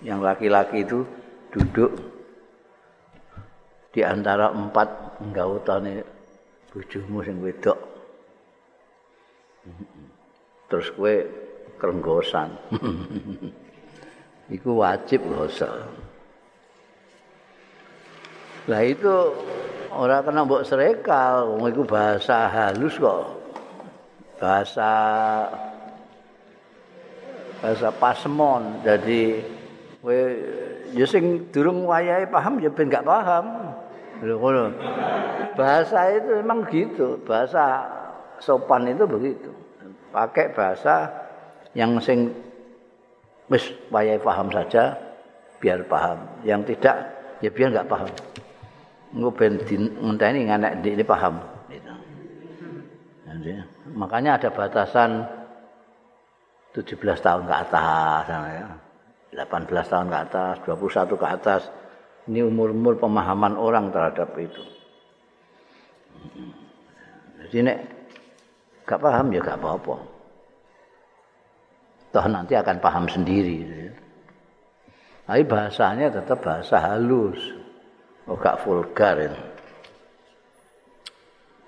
yang 0.00 0.24
laki-laki 0.24 0.82
itu 0.82 1.04
duduk 1.52 1.92
di 3.92 4.00
antara 4.00 4.48
empat 4.50 5.20
enggak 5.20 5.46
utane 5.46 5.94
bojomu 6.72 7.20
sing 7.20 7.36
wedok. 7.44 7.78
Terus 10.68 10.88
kowe 10.96 11.14
krenggosan. 11.78 12.50
Iku 14.50 14.82
wajib 14.82 15.22
gosok. 15.28 15.88
Lah 18.68 18.82
itu 18.84 19.14
ora 19.94 20.20
kena 20.20 20.44
mbok 20.44 20.66
serekal, 20.66 21.56
wong 21.56 21.72
iku 21.72 21.82
bahasa 21.88 22.48
halus 22.52 23.00
kok. 23.00 23.24
Bahasa 24.36 24.90
bahasa 27.64 27.88
pasemon. 27.96 28.84
Jadi 28.84 29.40
kowe 30.04 30.18
ya 30.92 31.06
sing 31.08 31.48
durung 31.48 31.88
wayahe 31.88 32.28
paham 32.28 32.60
ya 32.60 32.68
ben 32.68 32.92
gak 32.92 33.06
paham. 33.08 33.72
Lho 34.20 34.34
ngono. 34.36 34.74
Bahasa 35.54 36.10
itu 36.14 36.38
memang 36.38 36.66
gitu, 36.70 37.18
bahasa 37.26 37.86
sopan 38.38 38.86
itu 38.90 39.04
begitu. 39.04 39.50
Pakai 40.08 40.54
bahasa 40.54 41.10
yang 41.72 41.96
sing 42.00 42.32
wis 43.48 43.72
wayahe 43.92 44.20
paham 44.20 44.48
saja 44.52 44.96
biar 45.60 45.84
paham. 45.88 46.18
Yang 46.44 46.76
tidak 46.76 46.96
ya 47.44 47.50
biar 47.52 47.68
enggak 47.72 47.88
paham. 47.90 48.10
Engko 49.16 49.30
ben 49.32 49.52
ngenteni 50.04 50.40
nganek 50.48 50.72
ini 50.84 51.04
paham 51.04 51.40
gitu. 51.72 51.92
Makanya 53.96 54.36
ada 54.36 54.48
batasan 54.52 55.24
17 56.76 57.24
tahun 57.24 57.48
ke 57.48 57.54
atas 57.54 58.22
ya. 58.28 58.68
18 59.28 59.68
tahun 59.68 60.06
ke 60.08 60.18
atas, 60.18 60.54
21 60.64 61.20
ke 61.20 61.26
atas. 61.26 61.62
Ini 62.28 62.44
umur-umur 62.44 63.00
pemahaman 63.00 63.56
orang 63.56 63.88
terhadap 63.88 64.36
itu. 64.36 64.60
Jadi 67.40 67.56
nek 67.64 67.78
gak 68.84 69.00
paham 69.00 69.32
ya 69.32 69.40
gak 69.40 69.56
apa-apa. 69.60 69.96
Toh 72.08 72.26
nanti 72.28 72.56
akan 72.56 72.76
paham 72.80 73.04
sendiri. 73.04 73.88
Tapi 75.28 75.44
bahasanya 75.44 76.08
tetap 76.08 76.40
bahasa 76.40 76.80
halus. 76.80 77.36
Oh 78.24 78.36
gak 78.36 78.64
vulgar 78.64 79.20
itu. 79.20 79.40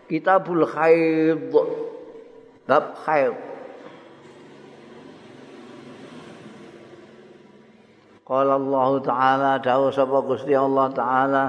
Kitabul 0.09 0.64
Haid. 0.64 1.53
Bab 2.64 2.96
Haid. 3.05 3.37
Qala 8.24 8.57
Allah 8.57 8.90
Ta'ala 9.03 9.53
dawuh 9.59 9.90
sapa 9.90 10.22
Gusti 10.22 10.55
Allah 10.55 10.87
Ta'ala 10.94 11.44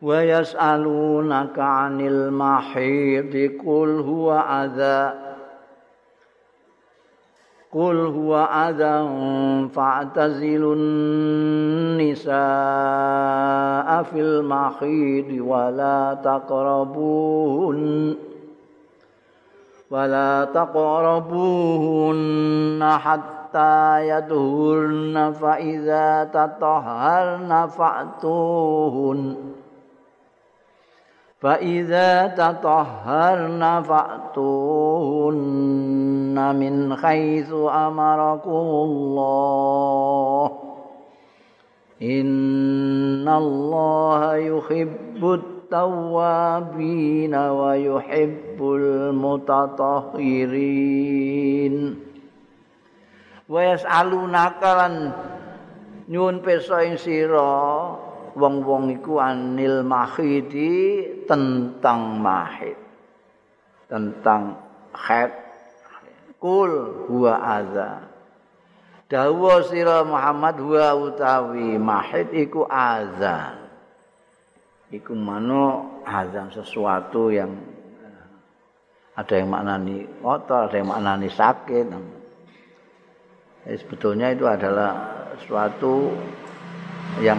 wa 0.00 0.18
yas'alunaka 0.26 1.62
'anil 1.62 2.34
mahid 2.34 3.30
qul 3.60 4.02
huwa 4.02 4.42
adza 4.64 5.14
Qul 7.70 8.10
huwa 8.10 8.66
adzan 8.66 9.70
fa'tazilun 9.70 10.82
nisaa 12.02 14.02
fil 14.10 14.42
mahid 14.42 15.30
wa 15.38 15.70
la 15.70 16.18
taqrabuhun 16.18 17.78
wa 19.86 20.02
la 20.10 20.50
taqrabuhun 20.50 22.18
hatta 22.82 23.40
hatta 23.50 23.98
yadhurna 24.06 25.34
fa 31.40 31.56
iza 31.56 32.36
tatahharna 32.36 32.36
fa'tuhun 32.36 32.36
fa 32.36 32.36
iza 32.36 33.88
tatahharna 33.88 33.88
fa'tuhun 33.88 35.80
min 36.56 36.88
haitsu 36.94 37.68
amarakumullah 37.68 40.50
innallaha 42.00 44.40
yuhibbut 44.40 45.68
tawwabina 45.68 47.52
wa 47.52 47.76
yuhibbul 47.76 49.12
mutatahhirin 49.12 52.00
wa 53.46 53.60
yasalunaka 53.60 54.74
lan 54.74 55.12
nyuwun 56.10 56.42
pesa 56.42 56.82
ing 56.88 56.96
sira 56.96 58.09
wong-wong 58.36 58.94
iku 58.98 59.18
anil 59.22 59.82
mahidi 59.82 61.06
tentang 61.24 62.18
mahid. 62.18 62.78
Tentang 63.90 64.58
haid 64.94 65.32
kul 66.40 66.72
huwa 67.10 67.34
adza. 67.38 68.06
Dawa 69.10 69.66
sira 69.66 70.06
Muhammad 70.06 70.62
huwa 70.62 70.94
utawi 70.94 71.74
mahid 71.76 72.30
iku 72.30 72.62
azan 72.70 73.60
iku 74.90 75.14
mano 75.14 75.98
azan 76.02 76.50
sesuatu 76.50 77.30
yang 77.30 77.50
ada 79.14 79.34
yang 79.38 79.50
maknani 79.50 80.06
kotor 80.22 80.66
ada 80.66 80.76
yang 80.78 80.90
maknani 80.90 81.28
sakit. 81.30 81.86
Eh, 83.68 83.76
sebetulnya 83.76 84.32
itu 84.32 84.48
adalah 84.48 84.96
suatu 85.44 86.10
yang 87.20 87.38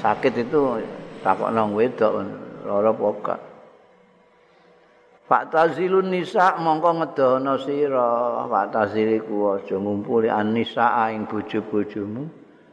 sakit 0.00 0.48
itu 0.48 0.80
takut 1.20 1.52
nang 1.52 1.76
wedok 1.76 2.24
lara 2.64 2.92
pokak. 2.96 3.40
Pak 5.30 5.54
Tazilun 5.54 6.10
nisa 6.10 6.58
mongko 6.58 6.90
ngedono 7.04 7.54
sira. 7.62 8.42
Pak 8.50 8.66
Tazil 8.74 9.22
iku 9.22 9.54
aja 9.54 9.78
ngumpuli 9.78 10.26
anisa 10.26 11.06
ing 11.14 11.30
bojo-bojomu 11.30 12.26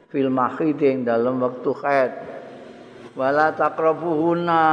fil 0.09 0.33
mahid 0.33 0.81
ing 0.81 1.05
dalem 1.05 1.37
wektu 1.37 1.77
haid 1.77 2.17
wala 3.13 3.53
taqrabuhuna 3.53 4.63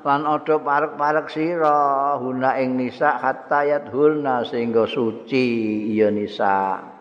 lan 0.00 0.20
aja 0.24 0.56
parek-parek 0.56 1.28
sira. 1.28 2.16
Huna 2.16 2.56
ing 2.56 2.80
nisa 2.80 3.20
hatta 3.20 3.60
yadhulna 3.68 4.48
sehingga 4.48 4.88
suci 4.88 5.84
ya 5.92 6.08
nisa 6.08 6.91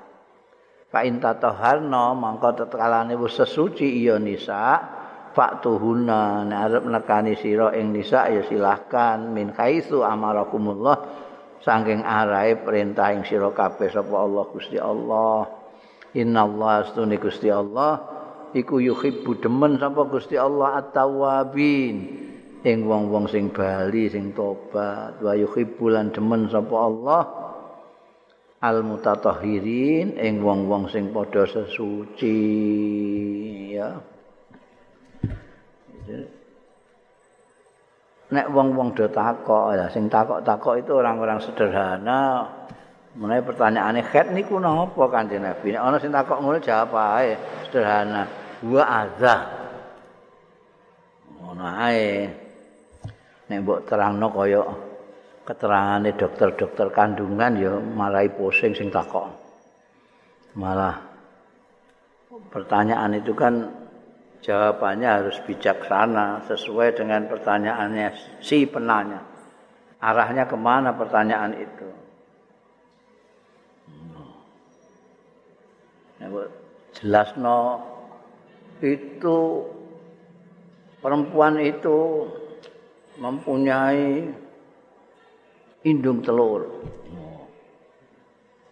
Fa 0.91 1.07
in 1.07 1.23
tatahharna 1.23 2.11
mangko 2.11 2.51
tetkalane 2.51 3.15
wis 3.15 3.39
sesuci 3.39 4.03
iya 4.03 4.19
nisa. 4.19 4.75
Faktuhuna 5.31 6.43
nek 6.43 6.59
arep 6.67 6.83
nekani 6.91 7.39
sira 7.39 7.71
ing 7.71 7.95
nisa 7.95 8.27
ya 8.27 8.43
silahkan. 8.43 9.31
Min 9.31 9.55
kaisu 9.55 10.03
amarakumullah 10.03 10.99
saking 11.63 12.03
arahe 12.03 12.59
perintah 12.59 13.15
ing 13.15 13.23
sira 13.23 13.47
kabeh 13.55 13.87
sapa 13.87 14.11
Allah 14.11 14.43
Gusti 14.51 14.75
Allah. 14.75 15.47
Innallaha 16.11 16.83
astune 16.83 17.15
Gusti 17.15 17.47
Allah. 17.47 18.03
Iku 18.51 18.83
yuhibbu 18.83 19.39
demen 19.39 19.79
sapa 19.79 20.03
Gusti 20.11 20.35
Allah 20.35 20.83
at-tawwabin. 20.83 21.95
Ing 22.67 22.83
wong-wong 22.83 23.31
sing 23.31 23.47
bali 23.55 24.11
sing 24.11 24.35
tobat. 24.35 25.23
Wa 25.23 25.39
yuhibbu 25.39 25.87
lan 25.87 26.11
demen 26.11 26.51
sapa 26.51 26.75
Allah 26.75 27.40
al-mutatahhirin 28.61 30.21
ing 30.21 30.45
wong-wong 30.45 30.85
sing 30.93 31.09
padha 31.09 31.49
sesuci 31.49 32.37
ya. 33.73 33.89
Nek 38.31 38.47
wong-wong 38.47 38.95
do 38.95 39.09
takok 39.11 39.75
ya 39.75 39.89
sing 39.89 40.07
takok-takok 40.07 40.79
itu 40.79 40.91
orang-orang 40.93 41.41
sederhana. 41.41 42.47
Mengenai 43.11 43.43
pertanyaannya 43.43 44.07
khat 44.07 44.31
niku 44.31 44.55
napa 44.55 45.03
kanjeng 45.11 45.43
Nabi? 45.43 45.75
Nek 45.75 45.83
ana 45.83 45.97
sing 45.99 46.15
takok 46.15 46.39
ngono 46.39 46.61
jawab 46.63 46.95
ae 46.95 47.35
sederhana. 47.67 48.29
Wa 48.61 48.83
azza 48.87 49.35
ngono 51.41 51.65
ae. 51.65 52.29
Nek 53.51 53.57
mbok 53.67 53.83
terangno 53.89 54.31
kaya 54.31 54.90
keterangane 55.51 56.15
dokter-dokter 56.15 56.87
kandungan 56.95 57.51
ya 57.59 57.75
marai 57.75 58.31
pusing 58.31 58.71
sing 58.71 58.87
takok 58.87 59.27
malah 60.55 60.95
pertanyaan 62.55 63.19
itu 63.19 63.35
kan 63.35 63.67
jawabannya 64.41 65.09
harus 65.21 65.37
bijaksana 65.45 66.41
sesuai 66.49 66.97
dengan 66.97 67.29
pertanyaannya 67.29 68.39
si 68.41 68.65
penanya. 68.65 69.21
Arahnya 70.01 70.49
ke 70.49 70.57
mana 70.57 70.97
pertanyaan 70.97 71.53
itu? 71.53 71.89
Jelas 76.97 77.33
no 77.37 77.85
itu 78.81 79.61
perempuan 81.01 81.61
itu 81.61 82.25
mempunyai 83.21 84.25
indung 85.85 86.21
telur. 86.21 86.67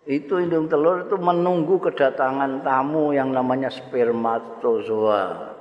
Itu 0.10 0.42
indung 0.42 0.66
telur 0.66 1.06
itu 1.06 1.16
menunggu 1.22 1.78
kedatangan 1.78 2.66
tamu 2.66 3.14
yang 3.14 3.30
namanya 3.30 3.70
spermatozoa. 3.70 5.54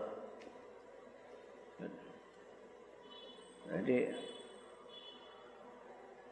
Jadi 3.68 3.98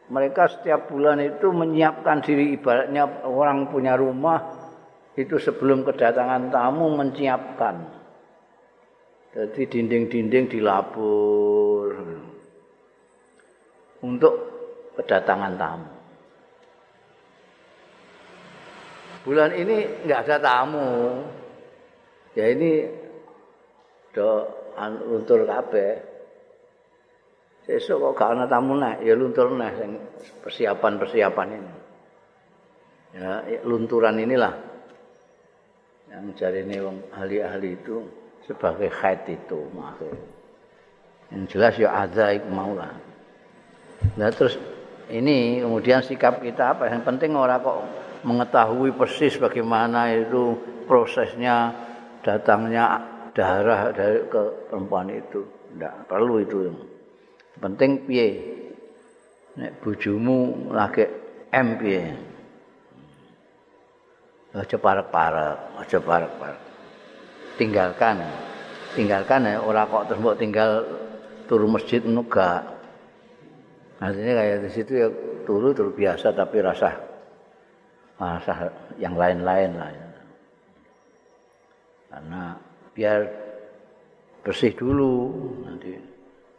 mereka 0.09 0.49
setiap 0.49 0.89
bulan 0.89 1.21
itu 1.21 1.53
menyiapkan 1.53 2.25
diri 2.25 2.57
ibaratnya 2.57 3.29
orang 3.29 3.69
punya 3.69 4.01
rumah 4.01 4.41
itu 5.13 5.37
sebelum 5.37 5.85
kedatangan 5.85 6.49
tamu 6.49 6.97
menyiapkan. 6.97 7.77
Jadi 9.37 9.69
dinding-dinding 9.69 10.49
dilabur 10.49 11.93
untuk 14.01 14.56
kedatangan 14.97 15.55
tamu. 15.61 15.91
Bulan 19.27 19.51
ini 19.53 20.07
nggak 20.07 20.21
ada 20.27 20.37
tamu. 20.39 20.89
Ya 22.37 22.53
ini 22.53 22.87
do 24.15 24.45
luntur 24.81 25.45
kabeh. 25.45 26.17
Sesuk 27.67 27.99
kok 27.99 28.15
gak 28.15 28.31
ana 28.39 28.47
tamu 28.47 28.79
nek 28.79 29.03
ya 29.03 29.19
luntur 29.19 29.51
nek 29.51 29.73
sing 29.75 29.91
persiapan-persiapan 30.47 31.49
ini. 31.51 31.75
Ya, 33.17 33.41
lunturan 33.65 34.21
inilah 34.21 34.55
yang 36.13 36.31
cari 36.37 36.63
ini 36.63 36.79
ahli-ahli 37.11 37.71
itu 37.75 38.05
sebagai 38.47 38.93
khaid 38.93 39.27
itu 39.27 39.59
maksud. 39.75 40.15
Yang 41.35 41.43
jelas 41.51 41.75
ya 41.75 41.91
ada 42.07 42.31
mau 42.47 42.71
lah. 42.79 42.95
Nah 44.15 44.31
terus 44.31 44.55
ini 45.07 45.63
kemudian 45.63 46.03
sikap 46.03 46.43
kita 46.43 46.75
apa? 46.75 46.91
Yang 46.91 47.03
penting 47.07 47.39
orang 47.39 47.63
kok 47.63 47.79
mengetahui 48.27 48.91
persis 48.99 49.39
bagaimana 49.39 50.11
itu 50.11 50.59
prosesnya 50.91 51.71
datangnya 52.27 52.99
darah 53.31 53.95
dari 53.95 54.27
ke 54.27 54.67
perempuan 54.67 55.15
itu. 55.15 55.47
Tidak 55.47 56.11
perlu 56.11 56.43
itu. 56.43 56.59
penting 57.57 58.05
piye? 58.05 58.29
Nek 59.57 59.81
bojomu 59.81 60.73
lagi 60.75 61.07
M 61.55 61.69
piye? 61.79 62.03
Aja 64.57 64.77
parek-parek 64.81 65.85
aja 65.85 65.99
parek-parek. 66.01 66.63
Tinggalkan. 67.61 68.25
Tinggalkan 68.97 69.45
ya 69.45 69.61
ora 69.61 69.85
kok 69.85 70.09
terus 70.09 70.21
mbok 70.21 70.41
tinggal 70.41 70.71
turu 71.47 71.69
masjid 71.69 72.01
nuga 72.03 72.76
artinya 73.97 74.33
kayak 74.37 74.57
di 74.69 74.71
situ 74.73 74.93
ya 74.93 75.09
turu 75.49 75.73
turu 75.73 75.93
biasa 75.97 76.37
tapi 76.37 76.61
rasa 76.61 76.93
rasa 78.17 78.73
yang 79.01 79.17
lain-lain 79.17 79.71
lah 79.77 79.91
ya. 79.93 80.09
karena 82.13 82.43
biar 82.97 83.21
bersih 84.45 84.73
dulu 84.73 85.33
nanti 85.65 85.97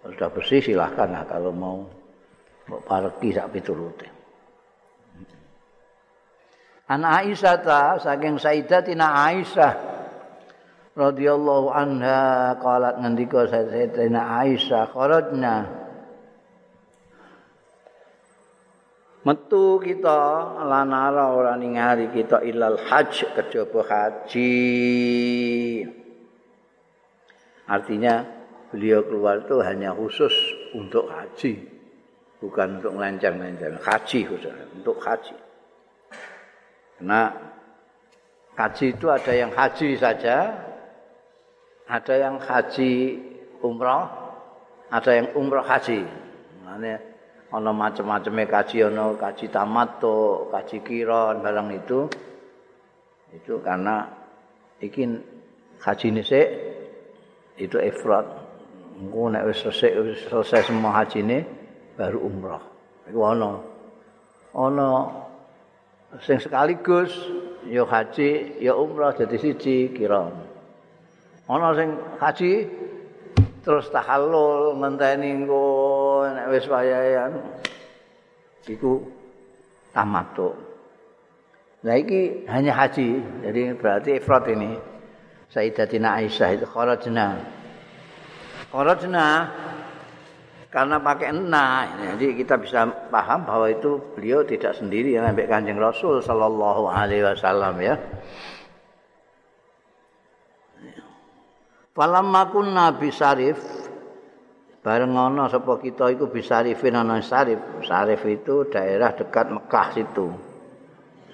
sudah 0.07 0.29
bersih 0.31 0.61
silahkan 0.63 1.09
lah 1.09 1.23
kalau 1.25 1.51
mau 1.51 1.83
mau 2.67 2.79
parki 2.83 3.31
sak 3.31 3.51
piturute. 3.55 4.07
An 6.87 7.03
Aisyah 7.03 7.55
ta 7.67 7.99
saking 7.99 8.39
Sayyidatina 8.39 9.27
Aisyah 9.27 9.73
radhiyallahu 10.95 11.67
anha 11.67 12.55
qalat 12.63 12.95
ngendika 13.03 13.43
Sayyidatina 13.51 14.39
Aisyah 14.39 14.87
kharajna 14.95 15.55
metu 19.27 19.83
kita 19.83 20.55
lanara 20.63 21.35
ora 21.35 21.59
ningali 21.59 22.07
kita 22.15 22.47
ilal 22.47 22.79
hajj 22.79 23.27
kejaba 23.35 23.81
haji 23.83 24.55
artinya 27.67 28.37
beliau 28.71 29.03
keluar 29.07 29.43
itu 29.43 29.55
hanya 29.63 29.95
khusus 29.95 30.33
untuk 30.75 31.07
haji, 31.07 31.55
bukan 32.43 32.79
untuk 32.79 32.91
melenceng-melenceng. 32.95 33.79
Haji 33.79 34.19
khusus 34.27 34.53
untuk 34.75 34.99
haji. 34.99 35.35
Karena 36.99 37.31
haji 38.57 38.85
itu 38.91 39.07
ada 39.07 39.33
yang 39.33 39.51
haji 39.53 39.89
saja, 39.95 40.37
ada 41.87 42.13
yang 42.17 42.35
haji 42.41 42.91
umroh, 43.63 44.09
ada 44.91 45.11
yang 45.15 45.27
umroh 45.37 45.63
haji. 45.63 46.03
Makanya 46.65 46.99
ono 47.53 47.71
macam-macamnya 47.71 48.45
kaji, 48.47 48.77
ono 48.91 49.15
kaji 49.15 49.47
tamato, 49.47 50.51
kaji 50.51 50.77
kiron, 50.83 51.39
barang 51.39 51.69
itu. 51.71 51.99
Itu 53.31 53.59
karena 53.63 54.07
ikin 54.83 55.19
haji 55.83 56.07
nisik 56.11 56.47
itu 57.59 57.77
ifrat. 57.79 58.25
Engko 58.97 59.29
nek 59.29 59.45
wis 59.45 59.61
selesai, 59.61 60.25
selesai 60.25 60.73
semua 60.73 60.89
haji 60.89 61.21
ini 61.21 61.39
baru 61.93 62.19
umrah. 62.25 62.63
Iku 63.05 63.19
ana. 63.21 63.51
Ana 64.57 64.89
sing 66.25 66.41
sekaligus 66.41 67.13
ya 67.69 67.85
haji 67.85 68.57
ya 68.57 68.73
umrah 68.73 69.13
jadi 69.13 69.37
siji 69.37 69.93
kira. 69.93 70.33
Ana 71.45 71.77
sing 71.77 71.93
haji 72.17 72.51
terus 73.61 73.91
tahallul 73.93 74.79
ngenteni 74.81 75.43
engko 75.43 75.67
nek 76.35 76.47
wis 76.51 76.65
wayahan 76.67 77.37
iku 78.67 78.99
tamattu 79.95 80.67
Nah 81.85 81.93
iki 81.93 82.43
hanya 82.49 82.73
haji, 82.73 83.21
jadi 83.45 83.77
berarti 83.77 84.17
ifrat 84.17 84.49
ini. 84.49 84.75
Sayyidatina 85.47 86.19
Aisyah 86.19 86.59
itu 86.59 86.65
kharajna. 86.67 87.39
Kharajna 88.73 89.27
karena 90.67 90.99
pakai 90.99 91.31
na 91.31 91.87
jadi 92.19 92.35
kita 92.43 92.59
bisa 92.59 92.83
paham 93.07 93.47
bahwa 93.47 93.71
itu 93.71 93.95
beliau 94.11 94.43
tidak 94.43 94.75
sendiri 94.75 95.15
yang 95.15 95.23
ambil 95.23 95.47
kanjeng 95.47 95.79
Rasul 95.79 96.19
sallallahu 96.19 96.91
alaihi 96.91 97.23
wasallam 97.23 97.79
ya. 97.79 97.95
Falamma 101.95 102.51
kunna 102.51 102.91
bisarif 102.91 103.57
bareng 104.87 105.19
ana 105.19 105.51
sapa 105.51 105.83
kita 105.83 106.15
iku 106.15 106.31
bisarifin 106.31 106.95
ana 106.95 107.19
sarif. 107.19 107.59
Sarif 107.83 108.23
itu 108.23 108.63
daerah 108.71 109.11
dekat 109.11 109.51
Mekah 109.51 109.87
situ. 109.91 110.31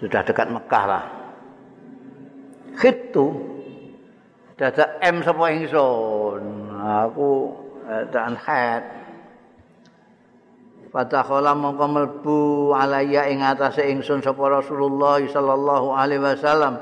Sudah 0.02 0.26
dekat 0.26 0.50
Mekah 0.50 0.86
lah. 0.90 1.06
Khitu 2.74 3.30
dadak 4.58 4.98
M 5.06 5.22
sapa 5.22 5.54
ingsun. 5.54 6.44
aku 6.84 7.54
dan 8.10 8.34
head 8.42 8.84
Fatakhala 10.94 11.58
mongko 11.58 11.86
mlebu 11.90 12.42
alaya 12.78 13.26
ing 13.26 13.42
atase 13.42 13.82
ingsun 13.90 14.22
sapa 14.22 14.46
Rasulullah 14.46 15.18
sallallahu 15.26 15.90
alaihi 15.90 16.22
wasallam 16.22 16.78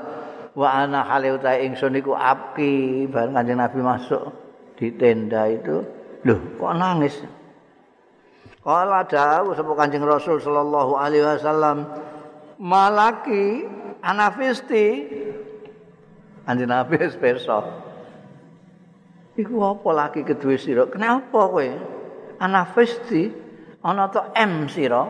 wa 0.52 0.68
ana 0.68 1.00
hale 1.00 1.32
utahe 1.32 1.64
ingsun 1.64 1.96
iku 1.96 2.12
abki 2.12 3.08
bareng 3.08 3.32
Kanjeng 3.32 3.56
Nabi 3.56 3.80
masuk 3.80 4.36
di 4.76 4.92
tenda 5.00 5.48
itu 5.48 6.01
loh 6.26 6.38
kok 6.58 6.74
nangis? 6.78 7.14
Kala 8.62 9.02
dawuh 9.02 9.58
sapa 9.58 9.72
Kanjeng 9.74 10.06
Rasul 10.06 10.38
sallallahu 10.38 10.94
alaihi 10.94 11.26
wasallam 11.26 11.82
malaki 12.62 13.66
anafisti. 13.98 15.10
Kanjeng 16.46 16.70
Nabi 16.70 16.98
wis 16.98 17.14
pirsa 17.18 17.62
Iku 19.32 19.64
apa 19.64 19.90
lagi 19.96 20.20
kedua 20.22 20.60
sira? 20.60 20.84
Kenapa 20.86 21.48
kowe? 21.48 21.68
Anafisti 22.36 23.32
ana 23.80 24.06
to 24.12 24.20
M 24.36 24.68
sira. 24.68 25.08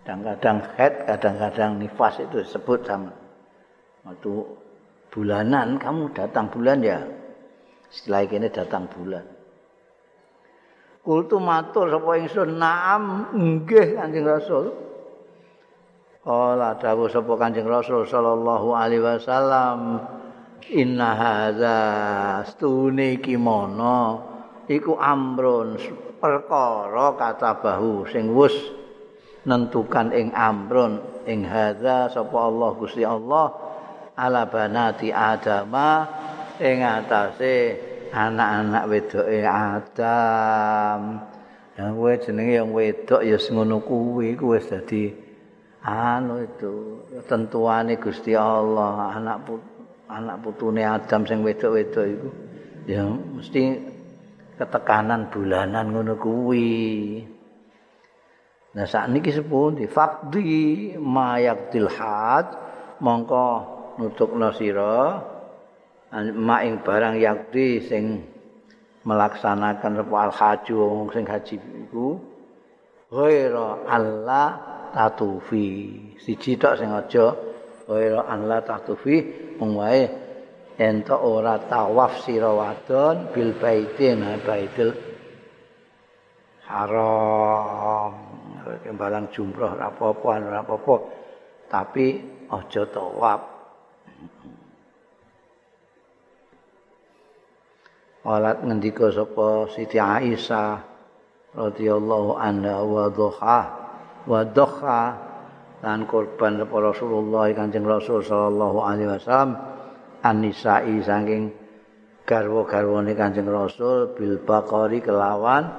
Kadang-kadang 0.00 0.58
head 0.74 1.06
kadang-kadang 1.06 1.76
nifas 1.78 2.18
itu 2.18 2.40
disebut 2.40 2.82
sama. 2.88 3.12
Waktu 4.08 4.32
bulanan 5.12 5.76
kamu 5.76 6.10
datang 6.16 6.48
bulan 6.48 6.80
ya 6.80 6.98
setelah 7.90 8.24
ini 8.24 8.48
datang 8.48 8.86
bulan. 8.86 9.26
Kultu 11.02 11.42
matur 11.42 11.90
sapa 11.90 12.10
ingsun 12.22 12.56
naam 12.56 13.34
nggih 13.34 13.98
kanjeng 13.98 14.24
rasul. 14.24 14.90
Kala 16.20 16.76
dawuh 16.76 17.08
sapa 17.08 17.32
Kanjeng 17.40 17.64
Rasul 17.64 18.04
sallallahu 18.04 18.76
alaihi 18.76 19.00
wasallam 19.00 20.04
inna 20.68 21.16
hadza 21.16 21.78
stune 22.44 23.16
iki 23.16 23.40
mono 23.40 24.20
iku 24.68 25.00
amrun 25.00 25.80
perkara 26.20 27.16
kata 27.16 27.64
bahu 27.64 28.04
sing 28.12 28.36
wis 28.36 28.52
nentukan 29.48 30.12
ing 30.12 30.28
amrun 30.36 31.00
ing 31.24 31.48
hadza 31.48 32.12
sapa 32.12 32.36
Allah 32.36 32.70
Gusti 32.76 33.00
Allah 33.00 33.56
ala 34.12 34.44
banati 34.44 35.08
adama 35.08 36.04
ing 36.60 36.84
atase 36.84 37.80
anak-anak 38.12 38.84
wedoke 38.86 39.38
Adam. 39.48 41.00
Yang 41.80 41.90
kowe 41.96 42.12
jenenge 42.20 42.54
yang 42.60 42.70
wedok 42.76 43.22
ya 43.24 43.38
ngono 43.40 43.80
kuwi 43.80 44.36
kuwi 44.36 44.60
wis 44.60 44.68
dadi 44.68 45.08
anu 45.80 46.44
itu 46.44 47.00
tentuane 47.24 47.96
Gusti 47.96 48.36
Allah 48.36 49.16
anak 49.16 49.48
put, 49.48 49.64
anak 50.12 50.44
putune 50.44 50.84
Adam 50.84 51.24
sing 51.24 51.40
wedok-wedok 51.40 52.04
iku. 52.04 52.28
Ya 52.84 53.08
mesti 53.08 53.80
ketekanan 54.60 55.32
bulanan 55.32 55.96
ngono 55.96 56.20
kuwi. 56.20 57.24
Nah 58.76 58.84
saat 58.84 59.08
ini 59.08 59.24
sepun 59.24 59.80
di 59.80 59.88
fakdi 59.88 60.94
mayak 61.00 61.72
tilhad 61.72 62.46
mongko 63.00 63.48
maing 66.18 66.82
barang 66.82 67.22
yakdi 67.22 67.86
sing 67.86 68.26
melaksanakan 69.06 70.02
repo 70.02 70.14
al 70.18 70.34
haji 70.34 70.72
wong 70.74 71.08
sing 71.14 71.24
haji 71.24 71.56
iku 71.56 72.18
ghaira 73.10 73.86
Allah 73.86 74.48
tatufi. 74.90 75.98
Siji 76.18 76.58
tok 76.58 76.74
sing 76.82 76.90
aja 76.90 77.34
ghaira 77.86 78.26
Allah 78.26 78.58
tatufi. 78.66 79.22
Mung 79.62 79.78
wae 79.78 80.02
ento 80.80 81.14
ora 81.14 81.62
tawaf 81.62 82.26
sira 82.26 82.50
wadon 82.50 83.30
bil 83.30 83.54
baitin 83.54 84.26
baitul 84.42 84.90
haram. 86.66 88.12
Kembalang 88.82 89.30
jumroh 89.30 89.78
apa-apa 89.78 90.28
ora 90.42 90.58
apa-apa 90.62 90.94
tapi 91.70 92.18
aja 92.50 92.82
tawaf 92.86 93.40
Alat 98.20 98.60
ngendika 98.60 99.08
sapa 99.08 99.64
Siti 99.72 99.96
Aisyah 99.96 100.76
radhiyallahu 101.56 102.36
anha 102.36 102.84
wa 102.84 103.08
dhuha 103.08 103.60
wa 104.28 104.40
dhuha 104.44 105.02
lan 105.80 106.04
korban 106.04 106.60
Rasulullah 106.60 107.48
Kanjeng 107.56 107.88
Rasul 107.88 108.20
sallallahu 108.20 108.78
alaihi 108.84 109.08
wasallam 109.08 109.56
anisai 110.20 111.00
saking 111.00 111.48
garwa-garwane 112.28 113.16
Kanjeng 113.16 113.48
Rasul 113.48 114.12
bil 114.12 114.36
baqari 114.44 115.00
kelawan 115.00 115.72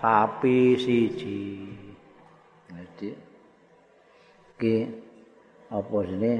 sapi 0.00 0.80
siji. 0.80 1.68
Jadi 2.72 3.10
iki 4.56 4.76
apa 5.68 5.96
sini? 6.08 6.34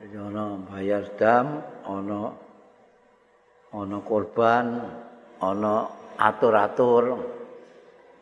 Ana 0.00 0.56
bayar 0.64 1.04
dam, 1.20 1.60
ana 1.84 2.32
ana 3.74 3.98
korban, 4.02 4.66
ana 5.38 5.74
atur-atur. 6.18 7.04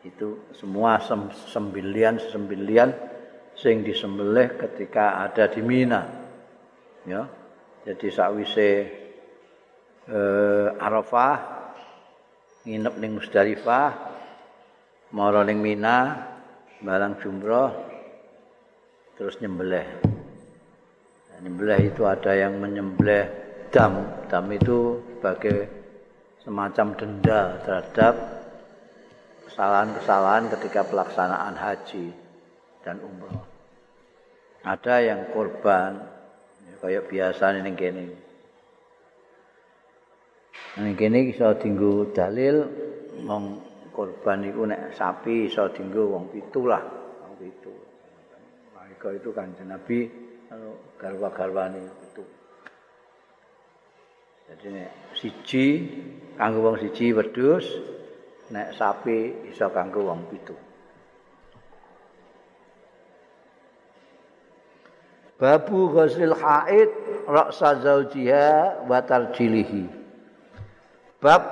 Itu 0.05 0.55
semua 0.55 1.03
sembilian-sembilian 1.51 2.95
sing 3.59 3.83
disembelih 3.83 4.55
ketika 4.55 5.19
ada 5.27 5.51
di 5.51 5.59
Mina. 5.59 6.01
ya 7.07 7.27
jadi 7.83 8.07
sakwise 8.11 8.71
eh, 10.07 10.67
Arafah 10.79 11.37
nginep 12.63 12.95
ning 12.99 13.11
Musdalifah 13.19 13.91
mara 15.15 15.41
ning 15.43 15.59
Mina 15.63 16.27
barang 16.79 17.19
jumroh 17.23 17.71
terus 19.19 19.39
nyembelih 19.43 19.87
nyembelih 21.39 21.91
itu 21.91 22.03
ada 22.03 22.35
yang 22.35 22.59
menyembelih 22.59 23.27
dam 23.71 24.05
dam 24.27 24.47
itu 24.51 24.99
sebagai 25.19 25.67
semacam 26.39 26.95
denda 26.95 27.59
terhadap 27.67 28.15
kesalahan-kesalahan 29.51 30.47
ketika 30.55 30.87
pelaksanaan 30.87 31.59
haji 31.59 32.15
dan 32.87 33.03
umroh 33.03 33.43
ada 34.63 34.95
yang 34.99 35.31
korban 35.31 35.99
kaya 36.79 37.03
biasa 37.03 37.59
ning 37.59 37.75
kene. 37.75 38.05
Ning 40.79 40.95
kene 40.95 41.27
iso 41.27 41.51
dinggo 41.59 42.07
dalil 42.15 42.63
wong 43.27 43.43
korban 43.91 44.47
iku 44.47 44.63
nek 44.63 44.95
sapi 44.95 45.51
iso 45.51 45.67
dinggo 45.75 46.07
wong 46.07 46.31
pitu 46.31 46.63
lah, 46.63 46.79
wong 47.27 47.35
pitu. 47.35 47.73
Mereka 48.75 49.07
itu 49.19 49.29
kan 49.35 49.51
Nabi 49.67 50.07
anu 50.51 50.95
garwa-garwane 50.95 51.83
itu. 51.83 52.23
Jadi 54.49 54.67
nek 54.73 54.89
siji 55.13 55.65
kanggo 56.33 56.65
wong 56.65 56.81
siji 56.81 57.13
wedhus, 57.13 57.69
nek 58.49 58.73
sapi 58.73 59.45
iso 59.53 59.69
kanggo 59.69 60.09
wong 60.09 60.25
pitu. 60.25 60.57
Babu 65.37 65.93
ghuslil 65.93 66.33
haid 66.33 66.89
ra'sa 67.29 67.77
zaujiha 67.77 68.83
wa 68.89 68.99
tarjilihi. 69.05 69.85
Bab 71.21 71.45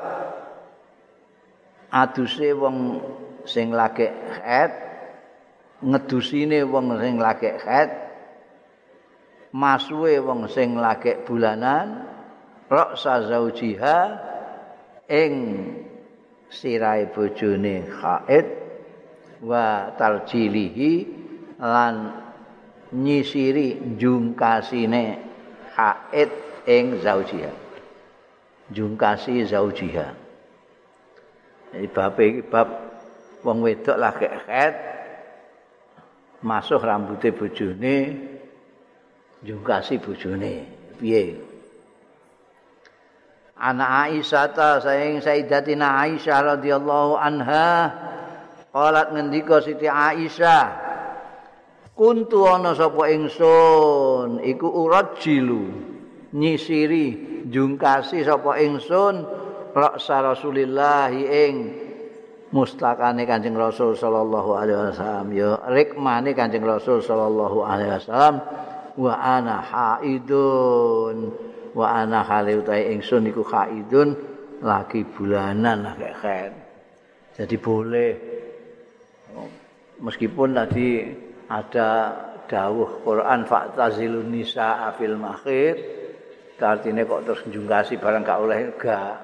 aduse 1.93 2.49
wong 2.57 2.97
sing 3.45 3.71
lagi 3.71 4.10
haid 4.10 4.73
ngedusine 5.86 6.65
wong 6.65 6.97
sing 6.97 7.15
lagi 7.21 7.53
haid 7.62 7.93
masuwe 9.53 10.17
wong 10.19 10.49
sing 10.51 10.75
lagi 10.75 11.15
bulanan 11.23 12.06
ra'sa 12.67 13.23
zaujiha 13.27 13.97
ing 15.08 15.34
sirahe 16.51 17.08
bojone 17.15 17.88
haid 17.88 18.47
wa 19.39 19.95
tarjilihi 19.95 20.91
lan 21.63 22.12
nyisiri 22.91 23.95
jungkasine 23.95 25.03
haid 25.75 26.32
ing 26.67 26.99
zaujiha. 26.99 27.53
Jungkasi 28.67 29.47
zaujiha. 29.47 30.08
Jadi 31.71 31.88
bab 31.91 32.19
iki 32.19 32.43
bab 32.43 32.67
wong 33.47 33.63
wedok 33.63 33.95
lagi 33.95 34.27
haid 34.27 34.75
masuk 36.43 36.84
rambutnya 36.84 37.32
bojone 37.32 37.95
jungkasi 39.39 40.03
bojone. 40.03 40.53
Piye 40.97 41.46
anak 43.57 43.89
Aisyah 44.09 44.45
ta 44.53 44.77
sayang 44.77 45.21
Sayyidatina 45.21 46.05
Aisyah 46.05 46.57
radhiyallahu 46.57 47.17
anha 47.17 47.91
qalat 48.71 49.13
ngendika 49.13 49.61
Siti 49.65 49.89
Aisyah 49.89 50.87
kuntu 51.97 52.45
ana 52.45 52.77
sapa 52.77 53.09
ingsun? 53.09 54.45
Iku 54.45 54.69
urajilu 54.69 55.65
nyisiri 56.37 57.05
jungkasi 57.49 58.21
sapa 58.21 58.61
ingsun 58.61 59.25
raksa 59.73 60.21
Rasulillah 60.21 61.09
ing 61.17 61.53
mustakane 62.53 63.25
Kanjeng 63.25 63.57
Rasul 63.57 63.97
sallallahu 63.97 64.49
alaihi 64.53 64.79
wasallam. 64.93 65.27
Ya 65.33 65.57
rikmane 65.65 66.31
Kanjeng 66.37 66.63
Rasul 66.63 67.01
sallallahu 67.01 67.65
alaihi 67.65 67.91
wasallam 67.97 68.35
wa 68.97 69.13
ana 69.17 69.61
haidun 69.61 71.33
wa 71.77 72.01
ana 72.01 72.25
hale 72.25 72.57
utahe 72.57 72.89
ingsun 72.97 73.29
iku 73.29 73.45
haidun 73.45 74.17
lagi 74.65 75.05
bulanan 75.05 75.85
lah 75.85 75.93
kayak 75.93 76.57
Jadi 77.37 77.55
boleh. 77.61 78.11
Meskipun 80.01 80.57
tadi 80.57 81.05
ada 81.45 81.89
dawuh 82.49 83.05
Quran 83.05 83.45
fa'tazilun 83.45 84.33
nisa 84.33 84.89
afil 84.89 85.13
makhir 85.13 85.77
artinya 86.57 87.05
kok 87.05 87.21
terus 87.29 87.41
njungkasi 87.45 88.01
barang 88.01 88.25
gak 88.25 88.41
oleh? 88.41 88.59
Gak. 88.81 89.17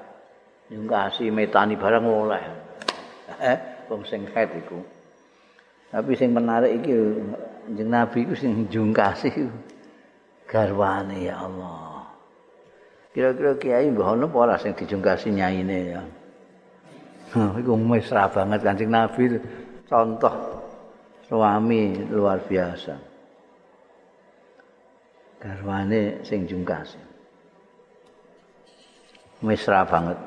Njungkasi 0.70 1.34
metani 1.34 1.74
barang 1.74 2.06
oleh. 2.06 2.44
Eh 3.42 3.58
wong 3.90 4.06
sing 4.06 4.30
head 4.30 4.54
iku. 4.54 4.78
Tapi 5.90 6.14
sing 6.14 6.30
menarik 6.30 6.78
iki 6.78 6.94
jeneng 7.74 8.06
nabi 8.06 8.22
iku 8.22 8.38
sing 8.38 8.70
njungkasi. 8.70 9.30
Garwane 10.46 11.18
ya 11.26 11.42
Allah 11.42 11.83
kira-kira 13.14 13.54
kiai 13.54 13.94
mbah 13.94 14.18
ono 14.18 14.26
apa 14.26 14.36
ora 14.42 14.56
sing 14.58 14.74
dijungkasi 14.74 15.30
nyaine 15.30 15.78
ya? 15.94 16.02
Iku 17.34 17.78
mesra 17.78 18.26
banget 18.26 18.66
kancing 18.66 18.90
nabi. 18.90 19.38
Contoh 19.86 20.34
suami 21.30 21.94
luar 22.10 22.42
biasa. 22.42 22.94
Garwane 25.38 26.26
sing 26.26 26.42
jungkasi. 26.50 26.98
Mesra 29.46 29.86
banget. 29.86 30.18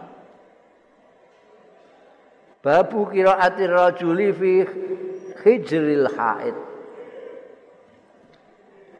Babu 2.64 3.12
qiraati 3.12 3.64
rajuli 3.68 4.28
fi 4.32 4.52
hijril 5.44 6.08
haid. 6.16 6.56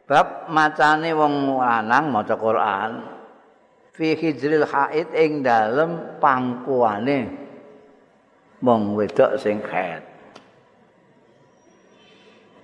Bab 0.08 0.48
macane 0.52 1.12
wong 1.12 1.60
lanang 1.60 2.08
maca 2.08 2.36
Quran 2.36 3.17
fi 3.98 4.14
hijril 4.14 4.62
haid 4.62 5.10
ing 5.10 5.42
dalem 5.42 6.22
pangkuane. 6.22 7.34
Wong 8.62 8.94
wedok 8.94 9.34
sing 9.42 9.58
haid. 9.66 10.06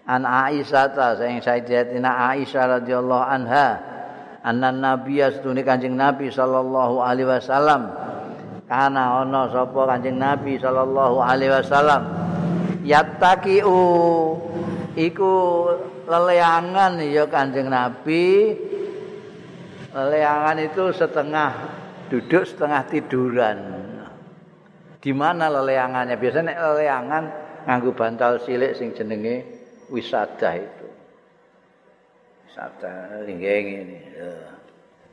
An 0.07 0.23
Aisyah 0.23 0.94
ta 0.94 1.18
sing 1.18 1.42
Sayyidatina 1.42 2.31
Aisyah 2.31 2.79
radhiyallahu 2.79 3.25
anha 3.27 3.66
anan 4.47 4.79
nabi 4.79 5.18
astune 5.18 5.66
kanjeng 5.66 5.99
nabi 5.99 6.31
sallallahu 6.31 7.03
alaihi 7.03 7.27
wasallam. 7.27 7.90
Kana 8.70 9.27
ana 9.27 9.51
sapa 9.51 9.90
kanjeng 9.90 10.23
nabi 10.23 10.55
sallallahu 10.62 11.18
alaihi 11.18 11.51
wasallam? 11.51 12.03
Yattaqiu 12.85 13.81
iku 14.94 15.33
leleangan 16.05 17.01
ya 17.01 17.25
kanjeng 17.27 17.73
nabi 17.73 18.55
leleangan 19.94 20.59
itu 20.59 20.90
setengah 20.90 21.50
duduk 22.11 22.42
setengah 22.44 22.83
tiduran 22.90 23.59
di 24.98 25.12
mana 25.14 25.46
leleangannya 25.48 26.18
biasanya 26.18 26.52
leleangan 26.59 27.24
nganggo 27.64 27.94
bantal 27.94 28.42
cilik 28.42 28.74
sing 28.74 28.92
jenenge 28.92 29.46
wisada 29.88 30.59
itu 30.59 30.85
sabda 32.54 33.26
linggeng 33.26 33.66
ini. 33.66 33.98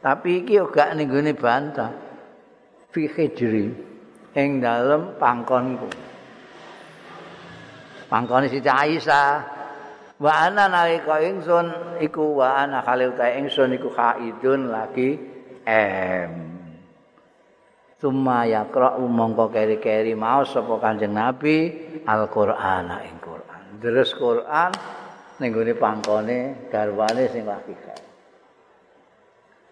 Tapi 0.02 0.46
iki 0.46 0.62
gak 0.62 0.94
ning 0.98 1.10
gone 1.10 1.34
bantah. 1.34 1.92
Fi 2.94 3.10
hijri 3.10 3.72
ing 4.38 4.50
dalem 4.62 5.18
pangkonku. 5.18 5.90
Pangkone 8.12 8.52
Siti 8.52 8.68
Aisyah. 8.68 9.61
Wa 10.22 10.46
ana 10.46 10.70
nalika 10.70 11.18
ingsun 11.18 11.98
iku 11.98 12.38
wa 12.38 12.62
ana 12.62 12.86
khalil 12.86 13.18
ta 13.18 13.34
ingsun 13.34 13.74
iku 13.74 13.90
haidun 13.90 14.70
lagi 14.70 15.18
em. 15.66 16.32
Summa 17.98 18.46
yaqra'u 18.46 19.02
mongko 19.02 19.50
keri-keri 19.50 20.14
maos 20.14 20.54
sapa 20.54 20.78
Kanjeng 20.78 21.14
Nabi 21.18 21.74
Al-Qur'an 22.06 23.02
ing 23.02 23.18
Qur'an. 23.18 23.82
Terus 23.82 24.14
Qur'an 24.14 24.70
ning 25.42 25.50
gone 25.50 25.74
pangkone 25.74 26.70
garwane 26.70 27.26
sing 27.34 27.50
lagi. 27.50 27.74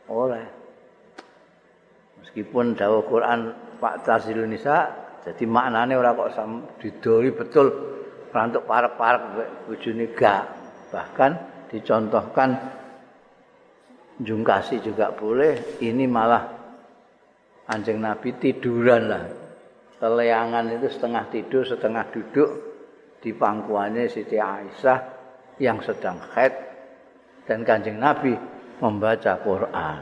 Oleh. 0.09 0.45
Meskipun 2.25 2.73
dawuh 2.73 3.05
Quran 3.05 3.53
Pak 3.77 4.01
Tazilun 4.01 4.49
Nisa 4.49 4.89
jadi 5.21 5.45
maknane 5.45 5.93
ora 5.93 6.17
kok 6.17 6.33
didori 6.81 7.29
betul 7.29 7.67
rantuk 8.29 8.63
parek-parek 8.65 9.65
bojone 9.65 10.05
gak. 10.13 10.43
Bahkan 10.89 11.31
dicontohkan 11.69 12.49
jungkasi 14.21 14.81
juga 14.81 15.13
boleh. 15.13 15.79
Ini 15.81 16.05
malah 16.09 16.43
anjing 17.69 18.01
Nabi 18.01 18.33
tiduran 18.37 19.03
lah. 19.09 19.25
Keleangan 19.99 20.65
itu 20.71 20.87
setengah 20.87 21.27
tidur, 21.27 21.63
setengah 21.67 22.07
duduk 22.07 22.49
di 23.19 23.35
pangkuannya 23.35 24.07
Siti 24.07 24.39
Aisyah 24.39 24.99
yang 25.59 25.83
sedang 25.83 26.23
haid 26.31 26.55
dan 27.43 27.67
kanjeng 27.67 27.99
Nabi 27.99 28.31
membaca 28.79 29.35
Quran. 29.43 30.01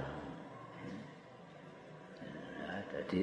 Ya, 2.21 2.73
jadi 2.93 3.21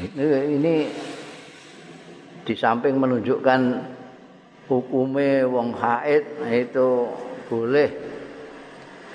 ini, 0.00 0.24
ini 0.56 0.74
di 2.50 2.58
samping 2.58 2.98
menunjukkan 2.98 3.60
hukumnya 4.66 5.46
wong 5.46 5.70
haid 5.70 6.26
itu 6.50 7.06
boleh 7.46 7.86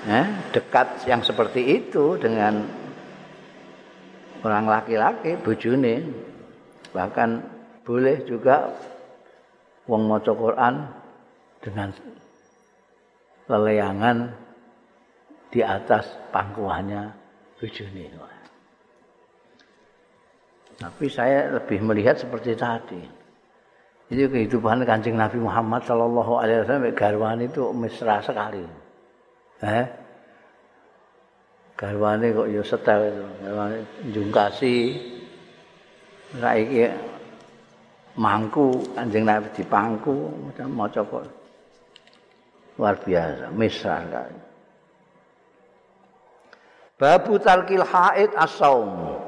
ya, 0.07 0.23
dekat 0.55 1.03
yang 1.03 1.19
seperti 1.19 1.83
itu 1.83 2.15
dengan 2.15 2.63
orang 4.39 4.71
laki-laki 4.71 5.35
bojone 5.35 6.07
bahkan 6.95 7.43
boleh 7.83 8.23
juga 8.23 8.71
wong 9.83 10.07
maca 10.07 10.31
Quran 10.31 10.87
dengan 11.59 11.91
leleangan 13.51 14.31
di 15.51 15.59
atas 15.59 16.07
pangkuannya 16.31 17.11
bujuni. 17.59 18.07
Tapi 20.75 21.05
saya 21.07 21.55
lebih 21.55 21.79
melihat 21.79 22.19
seperti 22.19 22.51
tadi. 22.59 23.14
Itu 24.15 24.31
kehidupan 24.31 24.87
kancing 24.87 25.19
Nabi 25.19 25.43
Muhammad 25.43 25.83
Shallallahu 25.83 26.39
Alaihi 26.39 26.63
Wasallam 26.63 26.95
garwan 26.95 27.39
itu 27.43 27.67
mesra 27.75 28.23
sekali. 28.23 28.63
Eh? 29.59 29.85
Garwane 31.75 32.31
kok 32.31 32.47
yo 32.47 32.63
setel 32.63 33.11
itu, 33.11 33.25
garwane 33.43 33.77
jungkasi. 34.15 34.75
Saiki 36.39 36.87
mangku 38.15 38.79
kanjeng 38.95 39.27
Nabi 39.27 39.51
dipangku 39.51 40.31
macam 40.47 40.67
maca 40.71 41.03
kok 41.03 41.23
luar 42.79 42.95
biasa 42.99 43.51
mesra 43.55 44.03
sekali 44.03 44.35
Babu 46.95 47.35
talkil 47.35 47.83
haid 47.83 48.31
as-saum. 48.39 49.19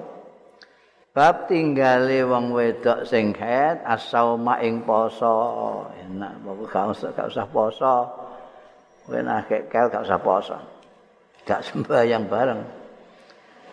Bab 1.18 1.50
tinggale 1.50 2.22
wong 2.30 2.54
wedok 2.54 3.02
sing 3.02 3.34
haid 3.34 3.82
as-sauma 3.82 4.62
ing 4.62 4.86
poso. 4.86 5.90
Enak 5.98 6.46
bapak 6.46 6.70
gak 6.70 6.86
usah 6.94 7.10
gak 7.18 7.28
usah 7.34 7.46
poso. 7.50 7.96
Kowe 9.02 9.18
nek 9.26 9.50
kel 9.50 9.90
gak 9.90 10.06
usah 10.06 10.22
poso. 10.22 10.54
Gak 11.42 11.66
sembahyang 11.66 12.30
bareng. 12.30 12.62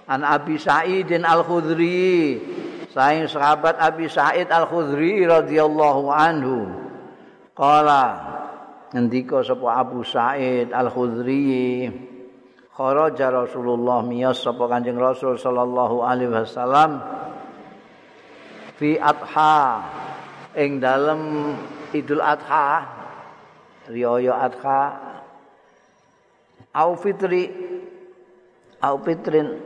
An 0.09 0.25
Abi 0.25 0.57
Sa'idin 0.57 1.29
Al-Khudri. 1.29 2.41
Saing 2.89 3.29
sahabat 3.29 3.77
Abi 3.77 4.09
Sa'id 4.09 4.49
Al-Khudri 4.49 5.29
radhiyallahu 5.29 6.09
anhu. 6.09 6.65
Qala 7.53 8.25
ngendika 8.97 9.45
sapa 9.45 9.85
Abu 9.85 10.01
Sa'id 10.01 10.73
Al-Khudri 10.73 11.93
kharaja 12.73 13.29
Rasulullah 13.29 14.01
miyas 14.01 14.41
sapa 14.41 14.65
Kanjeng 14.67 14.97
Rasul 14.97 15.37
sallallahu 15.37 16.03
alaihi 16.03 16.33
wasallam 16.33 17.05
fi 18.79 18.99
adha. 18.99 19.85
Ing 20.55 20.79
dalem 20.79 21.55
Idul 21.95 22.23
Adha. 22.23 22.87
Riyo 23.91 24.19
adha. 24.31 24.81
Au 26.75 26.95
fitri. 26.99 27.51
Au 28.83 29.01
fitrin 29.01 29.59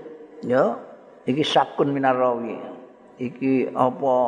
yo 0.47 0.79
iki 1.27 1.43
sakun 1.43 1.91
minar 1.91 2.15
rawi 2.15 2.57
iki 3.19 3.67
apa? 3.75 4.19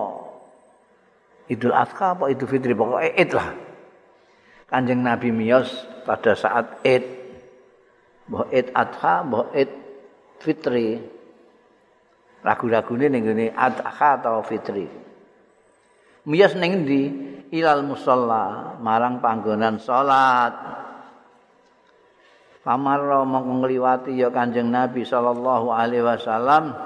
Idul 1.51 1.75
Adha 1.75 2.15
apa 2.15 2.31
Idul 2.31 2.47
Fitri? 2.47 2.79
Pokoknya 2.79 3.11
id 3.19 3.31
lah. 3.35 3.51
Kanjeng 4.71 5.03
Nabi 5.03 5.35
miyos 5.35 5.83
pada 6.07 6.39
saat 6.39 6.79
Id. 6.87 7.03
Mbah 8.31 8.47
Id 8.55 8.71
Adha, 8.71 9.27
mbah 9.27 9.51
Id 9.51 9.71
Fitri. 10.39 11.03
Ragu-ragu 12.41 12.97
ini 12.97 13.21
ning 13.21 13.53
Adha 13.53 14.17
atau 14.17 14.41
Fitri. 14.41 14.89
miyas 16.25 16.53
ning 16.57 16.85
ndi 16.85 17.03
ilal 17.53 17.85
musalla 17.85 18.77
marang 18.81 19.21
panggonan 19.21 19.81
salat. 19.81 20.53
Pamarra 22.61 23.25
mongko 23.25 23.65
ngliwati 23.65 24.21
ya 24.21 24.29
Kanjeng 24.29 24.69
Nabi 24.69 25.01
sallallahu 25.01 25.73
alaihi 25.73 26.05
wasallam 26.05 26.77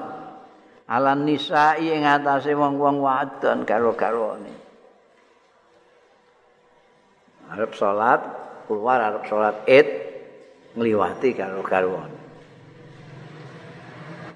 ala 0.87 1.17
nisa'i 1.17 1.97
ing 1.97 2.05
atase 2.05 2.53
wong-wong 2.53 3.01
wadon 3.01 3.65
karo-karone 3.65 4.53
arep 7.55 7.73
salat 7.73 8.21
keluar 8.69 9.01
arep 9.01 9.25
salat 9.25 9.57
Id 9.65 9.89
ngliwati 10.77 11.29
karo-karone 11.33 12.14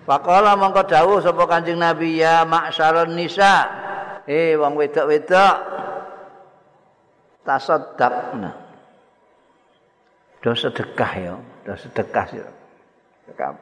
Pakola 0.08 0.56
mongko 0.56 0.88
dawuh 0.88 1.20
sapa 1.20 1.44
Kanjeng 1.44 1.76
Nabi 1.76 2.16
ya 2.16 2.48
maksaron 2.48 3.12
nisa. 3.12 3.68
Eh 4.24 4.56
wong 4.56 4.72
wedok-wedok. 4.80 5.56
Tasaddaqna. 7.44 8.50
Do 10.40 10.56
sedekah 10.56 11.12
ya, 11.12 11.36
do 11.60 11.76
sedekah 11.76 12.24
sira. 12.24 12.52
Sedekah. 13.28 13.52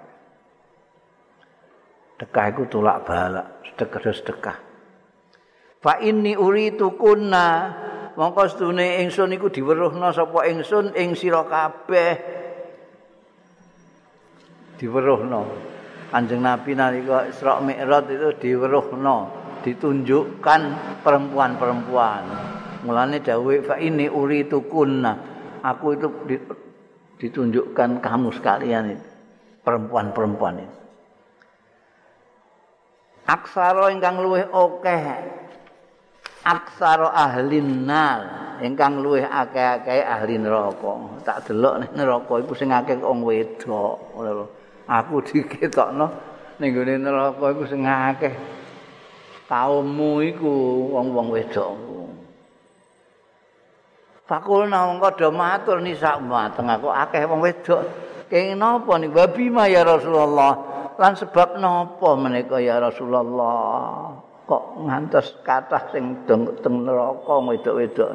Sedekah 2.14 2.44
iku 2.54 2.62
tolak 2.70 3.02
balak, 3.02 3.66
sedekah 3.66 3.98
do 4.06 4.12
sedekah. 4.14 4.56
Fa 5.82 5.98
inni 5.98 6.38
uritu 6.38 6.94
kunna 6.94 7.74
mongko 8.14 8.46
sedune 8.46 9.02
ingsun 9.02 9.34
iku 9.34 9.50
diweruhna 9.50 10.14
sapa 10.14 10.46
ingsun 10.46 10.94
ing 10.94 11.18
sira 11.18 11.42
kabeh. 11.42 12.14
Diweruhna. 14.78 15.74
Kanjeng 16.16 16.40
Nabi 16.40 16.72
nalika 16.72 17.28
Isra 17.28 17.60
Mi'raj 17.60 18.08
itu 18.08 18.32
diweruhno, 18.40 19.28
ditunjukkan 19.60 20.60
perempuan-perempuan. 21.04 22.24
Mulane 22.88 23.20
dawuh 23.20 23.60
fa 23.60 23.76
ini 23.76 24.08
uritu 24.08 24.64
kunna. 24.64 25.12
Aku 25.60 25.92
itu 25.92 26.08
ditunjukkan 27.20 28.00
kamu 28.00 28.32
sekalian 28.32 28.96
itu. 28.96 29.08
Perempuan-perempuan 29.60 30.64
itu. 30.64 30.76
Aksara 33.28 33.92
ingkang 33.92 34.16
luwih 34.16 34.48
akeh. 34.48 35.20
Aksara 36.48 37.12
ahli 37.12 37.60
nar 37.60 38.20
ingkang 38.64 39.04
luwih 39.04 39.28
akeh-akeh 39.28 40.00
ahli 40.00 40.40
neraka. 40.40 40.96
Tak 41.28 41.52
delok 41.52 41.84
ning 41.84 41.90
neraka 41.92 42.40
iku 42.40 42.56
sing 42.56 42.72
akeh 42.72 42.96
wong 43.04 43.20
wedok. 43.20 44.16
Ngono 44.16 44.55
aku 44.86 45.22
diketokno 45.22 46.06
ning 46.62 46.70
gone 46.72 46.94
neraka 46.96 47.46
iku 47.52 47.64
sing 47.68 47.84
akeh 47.84 48.32
kaummu 49.46 50.24
iku 50.24 50.52
wong-wong 50.94 51.28
wedok 51.30 51.74
Fakulna 54.26 54.90
mongko 54.90 55.08
do 55.14 55.28
matur 55.30 55.78
nisa 55.78 56.18
mateng 56.18 56.66
aku 56.66 56.90
akeh 56.90 57.22
wong 57.30 57.46
wedok. 57.46 57.86
Kenging 58.26 58.58
napa 58.58 58.98
ning 58.98 59.14
babi 59.14 59.46
ya 59.70 59.86
Rasulullah. 59.86 60.74
Lan 60.98 61.14
sebab 61.14 61.62
napa 61.62 62.18
menika 62.18 62.58
ya 62.58 62.82
Rasulullah? 62.82 64.10
Kok 64.50 64.82
ngantos 64.82 65.46
kathah 65.46 65.94
sing 65.94 66.26
teng 66.26 66.74
neraka 66.82 67.38
wedok-wedok 67.38 68.10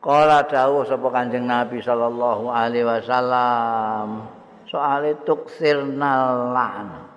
Kala 0.00 0.48
dawuh 0.48 0.88
sapa 0.88 1.12
Kanjeng 1.12 1.44
Nabi 1.44 1.84
sallallahu 1.84 2.48
alaihi 2.48 2.88
wasallam 2.88 4.39
soale 4.70 5.18
tuksir 5.26 5.82
nalan. 5.82 7.10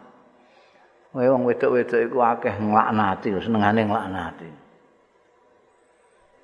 Wae 1.13 1.29
wong 1.29 1.45
wedok-wedok 1.45 2.09
iku 2.09 2.17
akeh 2.25 2.57
nglaknati, 2.57 3.37
senengane 3.37 3.85
nglaknati. 3.85 4.49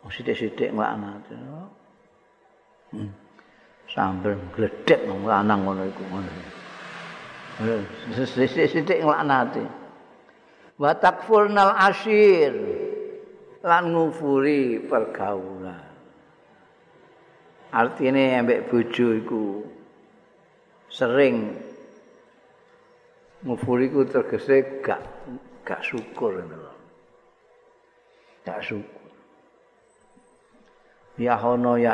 Wong 0.05 0.12
sithik-sithik 0.14 0.70
nglaknati. 0.78 1.34
Hmm. 2.93 3.10
Sambil 3.89 4.38
gledek 4.53 5.10
wong 5.10 5.26
lanang 5.26 5.66
ngono 5.66 5.89
iku 5.89 6.03
ngono. 6.05 6.32
Sithik-sithik 8.14 9.01
nglaknati. 9.01 9.66
Wa 10.78 10.93
takfurnal 10.93 11.74
asyir 11.89 12.53
lan 13.66 13.89
ngufuri 13.89 14.86
pergaulan. 14.86 15.89
Artine 17.74 18.38
ambek 18.38 18.70
bojo 18.70 19.07
iku 19.18 19.45
sering. 20.90 21.56
Ngufuriku 23.40 24.04
tergese 24.04 24.84
gak 24.84 25.00
gak 25.64 25.80
syukur 25.80 26.44
ngono 26.44 26.76
gak 28.44 28.60
syukur. 28.66 29.12
Ya 31.16 31.40
hono 31.40 31.78
ya 31.80 31.94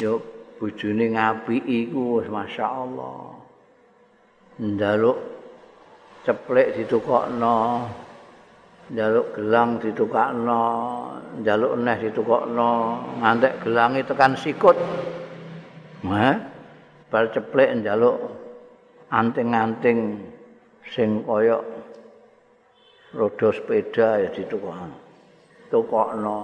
yo 0.00 0.12
bojone 0.56 1.12
ngapiki 1.12 1.86
iku 1.86 2.18
wis 2.18 2.28
masyaallah 2.32 3.36
njaluk 4.58 5.18
ceplek 6.24 6.74
ditukokno. 6.74 7.86
Njaluk 8.90 9.38
gelang 9.38 9.78
ditukokno. 9.78 10.62
Njaluk 11.38 11.72
neh 11.78 11.96
ditukokno. 12.00 12.70
Ngantek 13.22 13.62
gelange 13.62 14.02
tekan 14.02 14.34
sikut 14.34 14.74
Nah, 16.00 16.36
bar 17.12 17.28
ceplek 17.28 17.76
njaluk 17.76 18.16
anting-anting 19.12 20.24
sing 20.88 21.20
kaya 21.28 21.60
roda 23.12 23.48
sepeda 23.52 24.22
ya 24.24 24.28
ditukokno. 24.32 24.96
Tukokno. 25.68 26.38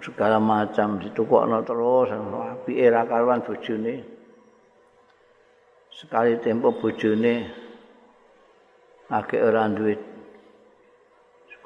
segala 0.00 0.40
macam 0.40 0.96
ditukokno 0.96 1.60
terus 1.60 2.08
apike 2.08 2.86
ra 2.88 3.04
karuan 3.04 3.44
bojone. 3.44 3.94
Sekali 5.92 6.40
tempo 6.40 6.72
bojone 6.72 7.34
akeh 9.12 9.40
ora 9.44 9.68
duwe 9.68 9.94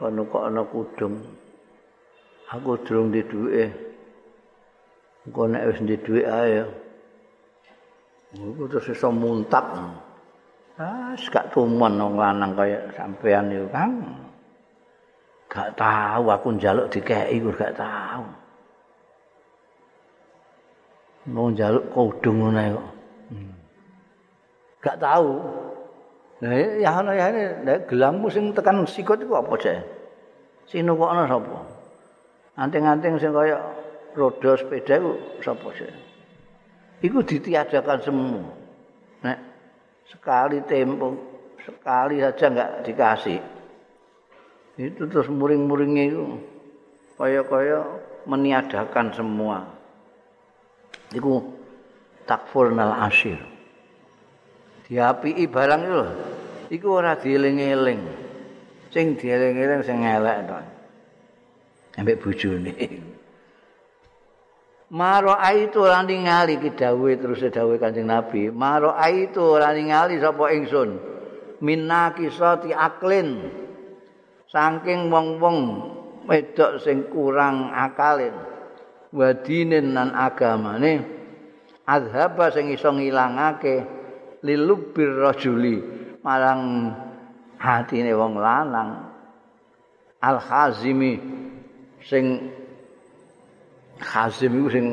kono 0.00 0.24
kono 0.32 0.64
kudung. 0.72 1.14
Aku 2.50 2.80
durung 2.82 3.12
di 3.12 3.20
duwe. 3.22 3.89
Engko 5.28 5.42
nek 5.50 5.66
wis 5.68 5.78
ndek 5.84 6.00
dhuwit 6.04 6.26
ae. 6.26 6.64
Iku 8.30 8.62
terus 8.70 8.88
iso 8.94 9.10
muntak. 9.10 9.66
Ah, 10.80 11.12
gak 11.12 11.52
tuman 11.52 11.98
wong 12.00 12.16
lanang 12.16 12.56
kaya 12.56 12.80
sampean 12.96 13.52
iku, 13.52 13.68
Kang. 13.68 14.00
Gak 15.50 15.76
tahu 15.76 16.24
aku 16.30 16.56
njaluk 16.56 16.88
dikeki 16.88 17.36
iku 17.36 17.52
gak 17.52 17.76
tahu. 17.76 18.24
Mau 21.28 21.52
njaluk 21.52 21.84
kudung 21.92 22.48
ngene 22.48 22.80
kok. 22.80 22.88
Hmm. 23.28 23.52
Gak 24.80 24.96
tahu. 25.02 25.36
Nah, 26.40 26.56
ya 26.56 26.90
ana 26.96 27.12
ya 27.12 27.28
ini, 27.28 27.44
gelangmu 27.84 28.32
sing 28.32 28.56
tekan 28.56 28.80
sikut 28.88 29.20
iku 29.20 29.36
apa 29.36 29.52
cek? 29.60 29.84
Sing 30.64 30.88
nukokno 30.88 31.28
sapa? 31.28 31.60
Anting-anting 32.56 33.20
sing 33.20 33.36
kaya 33.36 33.60
roda 34.16 34.56
sepeda 34.58 34.98
itu 34.98 35.12
sapa 35.42 35.68
sih? 35.76 35.90
Iku 37.00 37.24
ditiadakan 37.24 37.98
semua. 38.04 38.44
Nek 39.24 39.38
sekali 40.08 40.60
tempo, 40.68 41.16
sekali 41.64 42.20
saja 42.20 42.46
enggak 42.50 42.70
dikasih. 42.84 43.40
Itu 44.80 45.04
terus 45.08 45.28
muring-muringnya 45.28 46.04
itu 46.08 46.24
kaya-kaya 47.16 47.84
meniadakan 48.24 49.12
semua. 49.12 49.64
Iku 51.12 51.42
takfurnal 52.24 52.96
asyir. 53.08 53.40
Diapii 54.90 55.46
barang 55.46 55.82
itu 55.86 56.02
Iku 56.70 57.02
ora 57.02 57.18
dieling-eling. 57.18 57.98
Sing 58.94 59.18
dieling-eling 59.18 59.82
sing 59.82 60.06
elek 60.06 60.46
to. 60.46 60.58
Ambek 61.98 62.22
bojone. 62.22 62.74
Maro 64.90 65.38
aitu 65.38 65.86
ora 65.86 66.02
ningali 66.02 66.58
ki 66.58 66.74
dawuhe 66.74 67.14
terus 67.14 67.46
dawuhe 67.46 67.78
Kanjeng 67.78 68.10
Nabi. 68.10 68.50
Maro 68.50 68.90
aitu 68.90 69.38
ora 69.54 69.70
ningali 69.70 70.18
sapa 70.18 70.50
ingsun. 70.50 70.98
Minaki 71.62 72.26
sati 72.34 72.74
aklin. 72.74 73.38
Saking 74.50 75.06
wong-wong 75.14 75.58
wedok 76.26 76.82
sing 76.82 77.06
kurang 77.06 77.70
akalin. 77.70 78.34
Wadinen 79.14 79.94
nan 79.94 80.10
agamane 80.10 81.20
azhaba 81.86 82.54
sing 82.54 82.70
iso 82.70 82.94
ngilangake 82.94 83.82
lilubir 84.46 85.18
rajuli 85.18 85.82
marang 86.22 86.94
hatine 87.58 88.14
wong 88.14 88.38
lanang 88.38 89.10
al 90.22 90.38
hazimi 90.38 91.18
sing 92.06 92.54
Hazim 94.00 94.56
iku 94.56 94.68
sing 94.72 94.86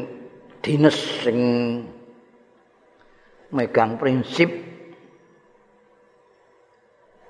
dines 0.59 0.97
sing 1.23 1.39
megang 3.55 3.95
prinsip 3.95 4.51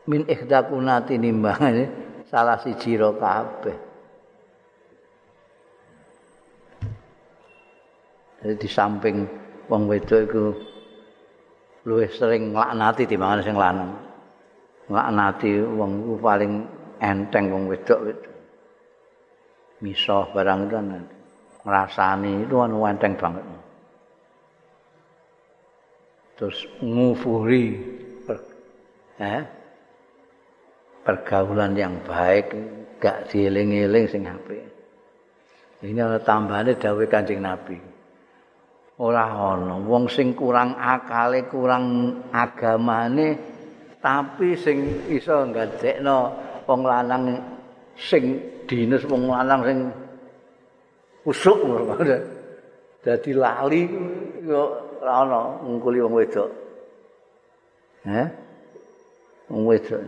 min 0.09 0.25
ihdakunati 0.25 1.21
nimbang 1.21 1.85
salah 2.25 2.57
siji 2.57 2.97
ro 2.97 3.13
kabeh 3.13 3.87
Jadi 8.37 8.53
di 8.63 8.69
samping 8.69 9.25
wong 9.65 9.89
wedok 9.89 10.19
iku 10.29 10.45
luwih 11.89 12.05
sering 12.13 12.53
nglaknati 12.53 13.09
timbangan 13.09 13.41
sing 13.41 13.57
lanang. 13.57 13.91
Nglaknati 14.87 15.51
wong 15.65 15.91
iku 16.05 16.15
paling 16.21 16.53
enteng 17.01 17.49
wong 17.49 17.65
wedok. 17.65 18.13
Misah 19.81 20.29
barang 20.31 20.69
itu 20.69 20.73
kan 20.73 21.16
ngrasani 21.67 22.47
kan 22.47 22.71
enteng 22.71 23.13
banget. 23.19 23.43
Terus 26.39 26.63
ngufuri 26.79 27.65
per, 28.23 28.37
eh, 29.19 29.43
pergaulan 31.03 31.75
yang 31.75 31.99
baik 32.07 32.55
gak 33.03 33.27
dieling-eling 33.27 34.07
sing 34.07 34.23
apik. 34.23 34.63
Ini 35.83 35.99
ana 36.01 36.17
tambahane 36.23 36.73
dawuh 36.79 37.05
Kanjeng 37.05 37.43
Nabi. 37.43 37.97
ora 38.97 39.29
ana 39.29 39.77
wong 39.77 40.09
sing 40.09 40.33
kurang 40.33 40.73
akale 40.73 41.45
kurang 41.45 42.17
agamane 42.33 43.37
tapi 44.01 44.57
sing 44.57 45.05
iso 45.05 45.45
ngadekno 45.45 46.33
wong 46.65 46.81
lanang 46.81 47.37
sing 47.93 48.41
dinas 48.65 49.05
wong 49.05 49.29
lanang 49.29 49.61
sing 49.61 49.79
usuk 51.27 51.59
dadi 53.03 53.31
lali 53.35 53.83
yo 54.47 54.79
ora 55.03 55.13
ana 55.27 55.41
ngkuli 55.67 55.99
wong 55.99 56.13
wedok 56.15 56.49
eh 58.07 58.27
wong 59.51 59.63
wedok 59.67 60.03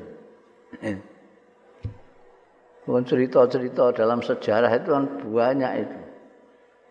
Wong 2.89 3.05
cerita-cerita 3.05 3.93
dalam 3.93 4.25
sejarah 4.25 4.73
itu 4.73 4.89
kan 4.89 5.05
banyak 5.29 5.73
itu. 5.85 5.97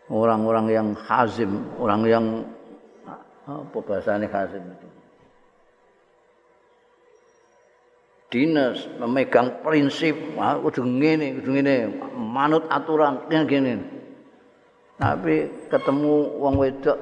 orang-orang 0.09 0.67
yang 0.73 0.89
hazim, 0.95 1.69
orang 1.77 2.03
yang 2.07 2.25
apa 3.45 3.79
bahasanya 3.83 4.31
hazim 4.31 4.63
itu. 4.63 4.89
Dinas 8.29 8.79
memegang 9.01 9.65
prinsip, 9.65 10.15
udah 10.39 10.85
ngene, 10.85 11.43
udah 11.43 11.51
ngene, 11.51 11.77
manut 12.15 12.65
aturan, 12.71 13.25
yang 13.33 13.49
gini. 13.49 13.98
Tapi 14.99 15.47
ketemu 15.71 16.15
wong 16.43 16.55
wedok, 16.59 16.99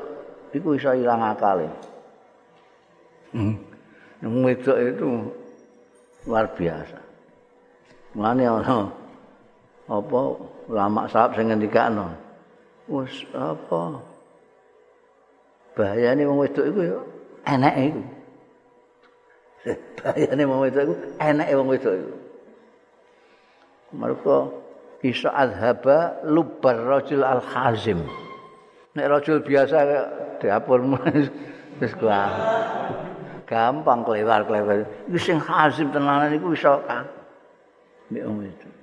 itu 0.52 0.76
bisa 0.76 0.92
hilang 0.92 1.24
akal. 1.24 1.64
Hmm. 3.32 3.56
Wong 4.20 4.44
wedok 4.44 4.76
itu 4.76 5.08
luar 6.28 6.46
biasa. 6.52 7.00
Mana 8.16 8.60
ono 8.60 8.78
apa 9.86 10.18
lama 10.66 11.06
sahab 11.06 11.38
sing 11.38 11.46
ngendikane 11.46 12.10
wis 12.90 13.22
apa 13.34 14.02
bahayane 15.78 16.26
wong 16.26 16.42
wedok 16.42 16.64
iku 16.66 16.80
ya 16.82 16.98
enake 17.46 17.82
iku 17.94 18.02
bahayane 20.02 20.42
wong 20.42 20.60
wedok 20.66 20.82
iku 20.90 20.94
enake 21.22 21.52
wong 21.54 21.68
wedok 21.70 21.94
iku 21.94 22.14
mergo 23.94 24.38
iso 25.10 25.30
azhaba 25.30 26.20
lubar 26.26 26.76
rajul 26.76 27.22
al 27.22 27.42
hazim 27.42 28.02
nek 28.94 29.06
rajul 29.06 29.42
biasa 29.44 29.76
dapur 30.42 30.82
wis 31.78 31.92
gampang 33.46 34.00
kelewar-kelewar 34.02 34.84
iku 35.06 35.18
sing 35.18 35.38
hazim 35.38 35.92
tenanan 35.94 36.34
iku 36.34 36.50
iso 36.52 36.82
kan 36.88 37.06
wedok 38.10 38.76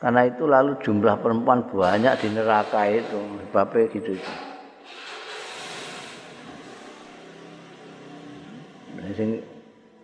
Karena 0.00 0.24
itu 0.24 0.48
lalu 0.48 0.80
jumlah 0.80 1.20
perempuan 1.20 1.60
banyak 1.68 2.24
di 2.24 2.28
neraka 2.32 2.88
itu. 2.88 3.20
Sebabnya 3.20 3.84
gitu 3.92 4.10
itu. 4.16 4.32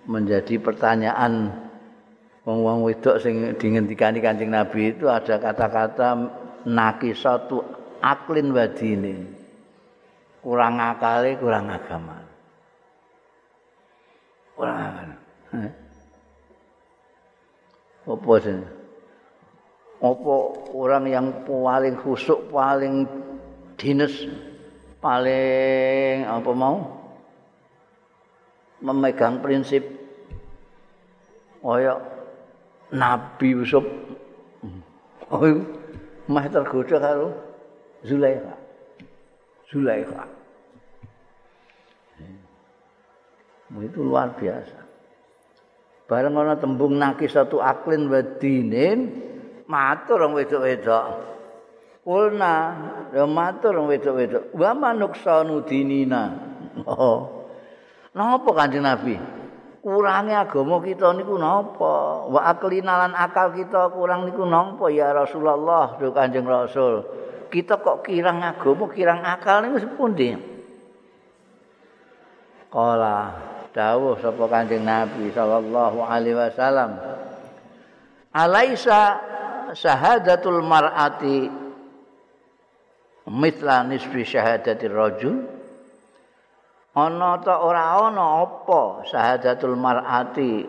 Menjadi 0.05 0.61
pertanyaan 0.61 1.64
wong-wong 2.47 2.86
wedok 2.86 3.18
sing 3.18 3.59
dingendikani 3.59 4.22
Kanjeng 4.22 4.55
Nabi 4.55 4.94
itu 4.94 5.11
ada 5.11 5.36
kata-kata 5.36 6.14
nakisatu 6.62 7.61
aklin 7.99 8.55
wadine. 8.55 9.26
Kurang 10.40 10.78
akale, 10.78 11.34
kurang 11.42 11.66
agama. 11.66 12.22
Kurang 14.55 14.78
akal. 14.78 15.11
Apa 18.07 18.32
sih? 18.38 18.76
apa 19.97 20.34
orang 20.76 21.05
yang 21.09 21.26
paling 21.49 21.97
khusuk 21.97 22.53
paling 22.53 23.09
dinas 23.80 24.12
paling 25.01 26.28
apa 26.28 26.51
mau 26.53 26.84
memegang 28.84 29.40
prinsip 29.40 29.80
kaya 31.64 31.97
Nabi 32.95 33.47
Yusuf 33.55 33.84
oh 35.32 35.43
mah 36.30 36.47
tergoda 36.51 36.97
karo 36.99 37.28
Zulaikha 38.07 38.55
Zulaikha 39.70 40.24
itu 43.76 43.99
luar 43.99 44.34
biasa 44.39 44.78
bareng 46.07 46.39
ana 46.39 46.55
tembung 46.55 46.95
nakis 46.95 47.34
satu 47.34 47.59
aklin 47.59 48.07
wadinin 48.07 49.26
matur 49.66 50.22
wong 50.22 50.34
wedok-wedok. 50.39 51.07
Kulna, 52.07 52.55
matur 53.26 53.82
wong 53.82 53.91
wedok-wedok. 53.91 54.55
Wa 54.55 54.70
manuksanu 54.72 55.66
dinina. 55.66 56.32
Oh. 56.87 57.51
Napa 58.16 58.51
Kanjeng 58.57 58.87
Nabi? 58.87 59.18
Kurangi 59.87 60.34
agama 60.34 60.82
kita 60.82 61.14
niku 61.14 61.39
napa? 61.39 62.26
Wa 62.26 62.51
aklinalan 62.51 63.14
akal 63.14 63.55
kita 63.55 63.87
kurang 63.95 64.26
niku 64.26 64.43
napa 64.43 64.91
ya 64.91 65.14
Rasulullah, 65.14 65.95
do 66.03 66.11
Kanjeng 66.11 66.43
Rasul. 66.43 67.07
Kita 67.47 67.78
kok 67.78 68.03
kirang 68.03 68.43
agama, 68.43 68.91
kirang 68.91 69.22
akal 69.22 69.62
niku 69.62 69.87
sepundi? 69.87 70.34
Kala 72.66 73.39
dawuh 73.70 74.18
sapa 74.18 74.43
Kanjeng 74.51 74.82
Nabi 74.82 75.30
sallallahu 75.30 76.03
alaihi 76.03 76.34
wasallam. 76.34 76.99
Alaisa 78.34 79.22
syahadatul 79.70 80.66
mar'ati 80.66 81.47
mitla 83.30 83.87
nisfi 83.87 84.26
syahadatir 84.26 84.91
rajul 84.91 85.55
ana 86.97 87.36
ta 87.44 87.61
ora 87.61 88.01
ana 88.09 88.49
apa 88.49 89.05
syahadatul 89.05 89.76
mar'ati? 89.76 90.64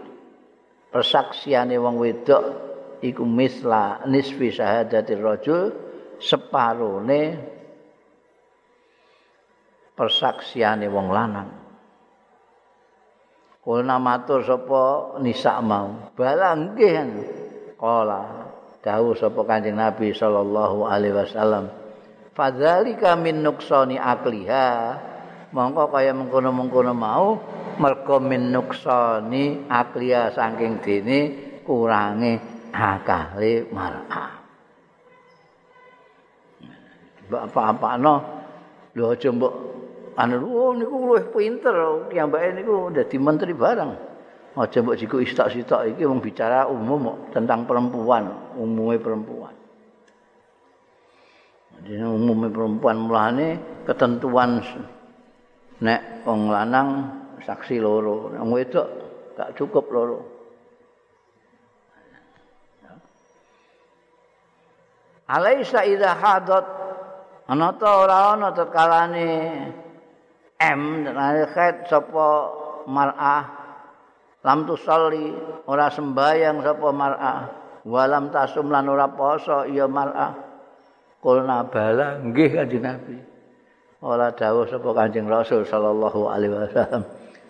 Persaksiane 0.88 1.75
wong 1.80 1.95
wedok 1.99 2.43
iku 3.03 3.23
misla 3.23 4.03
nisfi 4.07 4.51
syahadatir 4.51 5.19
rajul 5.19 5.71
separone 6.19 7.23
persaksiane 9.95 10.88
wong 10.91 11.07
lanang. 11.11 11.49
Kulna 13.63 13.99
matur 13.99 14.47
sapa 14.47 15.15
nisa 15.19 15.59
mau? 15.59 16.15
Balang 16.15 16.71
nggih 16.71 17.75
kala 17.75 18.47
dawuh 18.80 19.11
sapa 19.19 19.43
Kanjeng 19.43 19.75
Nabi 19.75 20.15
sallallahu 20.15 20.88
alaihi 20.88 21.11
wasallam 21.11 21.67
fadzalika 22.32 23.19
min 23.19 23.43
nuksani 23.43 23.99
akliha 23.99 24.95
mongko 25.52 25.84
kaya 25.91 26.12
mengkono-mengkono 26.12 26.91
mau 26.91 27.39
mergo 27.78 28.18
min 28.20 28.52
nuksani 28.52 29.70
akliha 29.70 30.34
saking 30.34 30.82
dene 30.84 31.20
kurange 31.64 32.39
akale 32.74 33.68
mar'a 33.72 34.26
apa-apa 37.28 37.89
no 38.00 38.16
lho 38.95 39.12
aja 39.12 39.30
mbok 39.30 39.54
anu 40.16 40.36
oh, 40.48 40.72
niku 40.74 40.95
luwih 40.95 41.26
pinter 41.30 41.76
kiambake 42.10 42.56
niku 42.56 42.89
dadi 42.89 43.18
menteri 43.20 43.54
barang 43.54 43.91
Aja 44.58 44.82
mbok 44.82 44.98
jiku 44.98 45.22
istak-istak 45.22 45.93
iki 45.93 46.02
wong 46.02 46.18
bicara 46.18 46.66
umum 46.66 47.30
tentang 47.30 47.70
perempuan, 47.70 48.58
umumnya 48.58 48.98
perempuan. 48.98 49.54
Jadi 51.86 52.02
umumnya 52.02 52.50
perempuan 52.50 52.98
mulane 53.06 53.62
ketentuan 53.86 54.66
nek 55.82 56.25
wong 56.25 56.49
lanang 56.49 56.89
saksi 57.45 57.78
loro, 57.78 58.34
wong 58.34 58.49
wedok 58.53 58.88
gak 59.38 59.53
cukup 59.53 59.86
loro. 59.93 60.19
Alaisa 65.28 65.84
idza 65.84 66.15
hadat 66.15 66.65
ana 67.51 67.75
ta 67.75 67.89
ora 67.99 68.17
ana 68.32 68.49
tatkalane 68.55 69.28
M 70.57 71.03
dan 71.05 71.15
khaid 71.51 71.86
sapa 71.86 72.28
mar'ah. 72.88 73.43
Lam 74.41 74.63
tusalli 74.63 75.36
ora 75.67 75.91
sembayang 75.91 76.63
sapa 76.63 76.89
mar'ah. 76.95 77.39
Walam 77.84 78.32
tasum 78.32 78.71
lan 78.71 78.88
ora 78.88 79.11
poso 79.11 79.67
ya 79.67 79.86
mar'ah. 79.86 80.34
Kulna 81.19 81.67
bala 81.67 82.23
nggih 82.23 82.55
kanjeng 82.55 82.84
nabi 82.88 83.15
ora 84.02 84.34
dawuh 84.34 84.70
sapa 84.70 84.89
kanjeng 84.93 85.26
rasul 85.26 85.66
sallallahu 85.66 86.30
alaihi 86.30 86.54
wasallam 86.54 87.04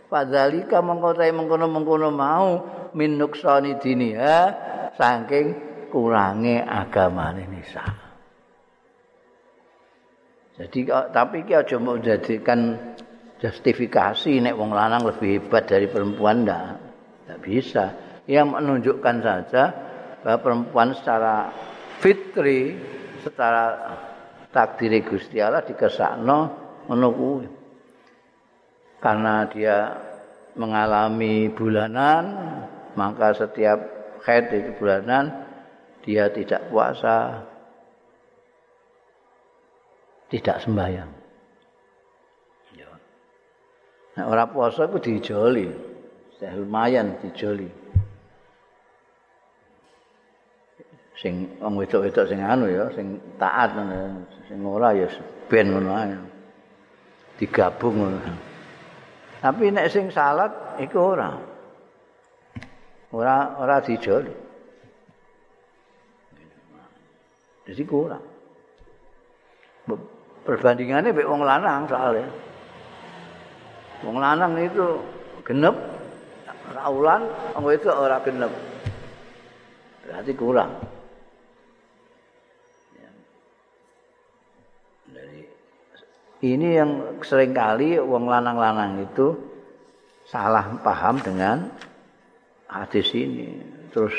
Fadzalika 0.07 0.79
mengko 0.79 1.19
mengkono-mengkono 1.19 2.09
mau 2.15 2.63
min 2.95 3.19
nuksani 3.19 3.75
diniha 3.75 4.39
saking 4.95 5.47
kurange 5.91 6.63
agamane 6.63 7.43
nisa. 7.51 7.83
Jadi 10.55 10.89
tapi 11.11 11.43
ki 11.43 11.53
aja 11.53 11.75
mau 11.77 11.99
jadikan 11.99 12.73
justifikasi 13.37 14.41
nek 14.41 14.55
wong 14.55 14.71
lanang 14.71 15.05
lebih 15.05 15.43
hebat 15.43 15.67
dari 15.67 15.91
perempuan 15.91 16.47
ndak. 16.47 16.65
Ndak 17.27 17.39
bisa. 17.43 17.85
Yang 18.25 18.47
menunjukkan 18.55 19.15
saja 19.19 19.63
bahwa 20.23 20.39
perempuan 20.39 20.95
secara 20.95 21.51
fitri, 21.99 22.79
secara 23.21 23.75
takdir 24.51 24.93
Gusti 25.03 25.39
Allah 25.39 25.63
dikesakno 25.63 26.39
ngono 26.87 27.07
kuwi. 27.13 27.47
Karena 28.97 29.45
dia 29.47 29.93
mengalami 30.57 31.53
bulanan, 31.53 32.23
maka 32.97 33.37
setiap 33.37 33.77
haid 34.25 34.49
itu 34.49 34.71
bulanan 34.81 35.45
dia 36.01 36.31
tidak 36.33 36.65
puasa, 36.73 37.45
tidak 40.33 40.57
sembahyang. 40.65 41.17
Nah, 44.17 44.25
orang 44.25 44.49
puasa 44.49 44.89
itu 44.89 44.97
dijoli, 44.97 45.69
lumayan 46.41 47.21
dijoli. 47.21 47.69
Sing 51.17 51.49
wong 51.57 51.81
wedok-wedok 51.81 52.29
sing 52.29 52.37
anu 52.37 52.69
ya, 52.69 52.85
sing 52.93 53.17
taat 53.41 53.73
sing 54.45 54.61
ora 54.61 54.93
ya 54.93 55.09
ben 55.49 55.73
ngono. 55.73 55.91
Digabung 57.41 57.95
ngono. 58.05 58.33
Tapi 59.41 59.73
nek 59.73 59.89
sing 59.89 60.13
salat 60.13 60.77
iku 60.77 61.17
ora. 61.17 61.33
Ora 63.09 63.57
ora 63.57 63.81
dijoli. 63.81 64.33
Jadi 67.65 67.83
kurang. 67.83 68.23
Perbandingannya 70.47 71.11
mbek 71.11 71.27
wong 71.27 71.43
lanang 71.43 71.89
soalnya. 71.89 72.29
Wong 74.05 74.21
lanang 74.21 74.55
itu 74.61 75.01
genep 75.43 75.75
raulan, 76.71 77.25
wong 77.57 77.73
itu 77.73 77.89
ora 77.89 78.21
genep. 78.23 78.53
Berarti 80.05 80.31
kurang. 80.37 80.71
Ini 86.45 86.77
yang 86.77 87.21
seringkali 87.21 87.97
wong 87.97 88.29
lanang-lanang 88.29 89.01
itu 89.01 89.33
salah 90.27 90.67
paham 90.83 91.17
dengan 91.23 91.71
hadis 92.69 93.09
ini. 93.15 93.57
Terus 93.89 94.13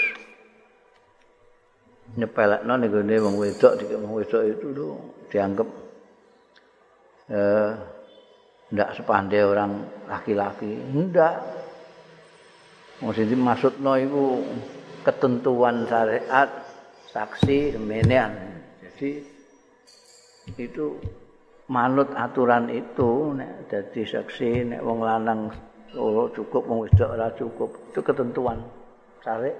nyepelekno 2.18 2.74
ning 2.74 2.90
gone 2.90 3.16
wong 3.20 3.34
wedok 3.36 3.72
dik 3.78 3.92
wong 3.94 4.12
wedok 4.16 4.42
itu 4.48 4.66
lho 4.72 4.88
dianggap 5.28 5.68
eh 7.28 7.72
ndak 8.72 8.90
sepandai 8.96 9.44
orang 9.44 9.72
laki-laki. 10.08 10.72
Ndak. 10.74 11.36
Maksudnya 12.98 13.38
maksudno 13.38 13.92
iku 13.94 14.42
ketentuan 15.06 15.86
syariat 15.86 16.50
saksi 17.14 17.78
menean 17.78 18.34
jadi 18.82 19.22
itu 20.58 20.98
manut 21.68 22.08
aturan 22.16 22.72
itu 22.72 23.36
nek 23.36 23.68
dadi 23.68 24.02
saksi 24.08 24.72
nek 24.72 24.80
wong 24.80 25.04
lanang 25.04 25.52
ora 25.92 26.24
cukup 26.32 26.64
wong 26.64 26.88
wedok 26.88 27.08
ora 27.12 27.28
cukup 27.36 27.70
itu 27.92 28.00
ketentuan. 28.00 28.58
Cari 29.20 29.52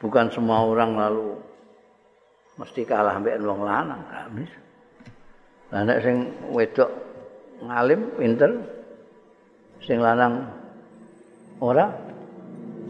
bukan 0.00 0.26
semua 0.32 0.64
orang 0.64 0.96
lalu 0.96 1.36
mesti 2.56 2.84
kalah 2.88 3.20
mbek 3.20 3.36
wong 3.44 3.60
lanang 3.64 4.00
gak 4.08 4.28
bisa 4.32 4.58
nek 5.84 6.00
sing 6.00 6.16
wedok 6.48 6.90
ngalim 7.60 8.00
pinter. 8.16 8.52
Sing 9.84 10.00
lanang 10.00 10.48
ora 11.60 11.92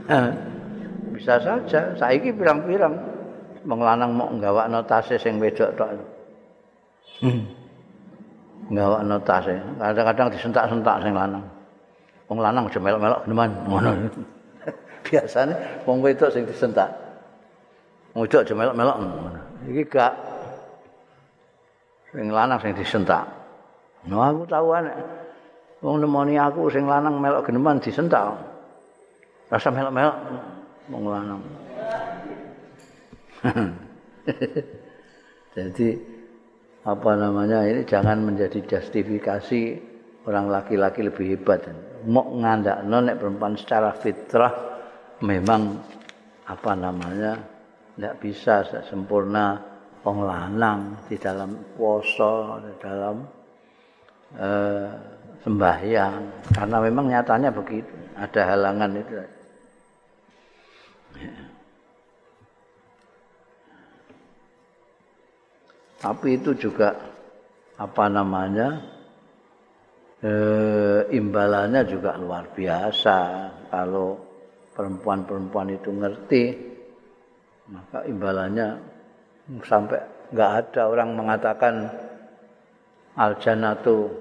bisa 1.18 1.42
saja. 1.42 1.90
Saiki 1.98 2.30
pirang-pirang 2.30 2.94
wong 3.66 3.80
lanang 3.82 4.14
mau 4.14 4.30
nggawakno 4.30 4.86
tase 4.86 5.18
sing 5.18 5.42
wedok 5.42 5.74
tok 5.74 6.13
Hmm. 7.20 7.44
Ngawak 8.72 9.02
notas 9.04 9.44
Kadang-kadang 9.76 10.28
disentak-sentak 10.32 10.96
sing 11.04 11.12
lanang. 11.12 11.44
Wong 12.28 12.38
lanang 12.40 12.64
aja 12.64 12.80
melok-melok 12.80 13.20
geneman 13.28 13.50
ngono. 13.68 13.90
Biasane 15.04 15.52
wong 15.84 16.00
wedok 16.00 16.32
sing 16.32 16.48
disentak. 16.48 16.88
Wong 18.16 18.24
wedok 18.24 18.48
aja 18.48 18.54
melok-melok 18.56 18.96
ngono. 18.96 19.40
Iki 19.68 19.82
gak 19.92 20.12
sing 22.16 22.32
lanang 22.32 22.58
sing 22.64 22.72
disentak. 22.72 23.28
No 24.08 24.24
aku 24.24 24.48
tahu 24.48 24.72
anak 24.72 24.96
wong 25.84 26.00
nemoni 26.00 26.40
aku 26.40 26.72
sing 26.72 26.88
lanang 26.88 27.20
melok 27.20 27.44
geneman 27.44 27.76
disentak. 27.76 28.32
Rasa 29.52 29.68
melok-melok 29.68 30.16
wong 30.88 31.04
lanang. 31.04 31.40
Jadi 35.54 36.13
apa 36.84 37.10
namanya 37.16 37.64
ini 37.64 37.80
jangan 37.88 38.20
menjadi 38.20 38.60
justifikasi 38.60 39.62
orang 40.28 40.52
laki-laki 40.52 41.00
lebih 41.00 41.36
hebat. 41.36 41.64
Mau 42.04 42.36
ngandak 42.36 42.84
nek 42.84 43.16
perempuan 43.16 43.56
secara 43.56 43.96
fitrah 43.96 44.52
memang 45.24 45.80
apa 46.44 46.72
namanya 46.76 47.40
tidak 47.96 48.14
bisa 48.20 48.54
sempurna. 48.88 49.72
Penglanang 50.04 51.08
di 51.08 51.16
dalam 51.16 51.56
poso 51.80 52.60
di 52.60 52.76
dalam 52.76 53.24
eh, 54.36 54.92
sembahyang. 55.40 56.44
Karena 56.52 56.76
memang 56.76 57.08
nyatanya 57.08 57.48
begitu 57.48 57.88
ada 58.12 58.52
halangan 58.52 59.00
itu 59.00 59.14
tapi 66.04 66.36
itu 66.36 66.52
juga 66.52 66.92
apa 67.80 68.04
namanya 68.12 68.76
e, 70.20 70.32
imbalannya 71.16 71.80
juga 71.88 72.20
luar 72.20 72.52
biasa. 72.52 73.18
Kalau 73.72 74.20
perempuan-perempuan 74.76 75.72
itu 75.72 75.88
ngerti 75.96 76.44
maka 77.72 78.04
imbalannya 78.04 78.68
sampai 79.64 80.28
nggak 80.28 80.50
ada. 80.60 80.92
Orang 80.92 81.16
mengatakan 81.16 81.88
al 83.16 83.40
jannatu 83.40 84.12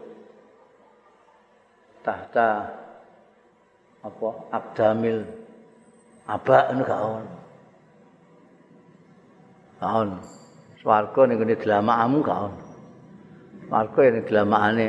tahta 1.99 2.79
apa 4.07 4.29
abdamil 4.55 5.19
aba 6.31 6.71
ini 6.71 6.81
gak 6.83 7.03
on 7.03 7.23
swarga 10.83 11.21
ning 11.23 11.39
ngene 11.39 11.55
dlamakamu 11.55 12.17
gak 12.19 12.39
ono. 12.51 12.59
Swarga 13.71 14.01
ning 14.11 14.23
dlamakane 14.27 14.87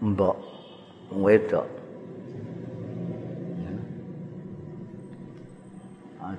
mbok 0.00 0.36
wedok. 1.20 1.68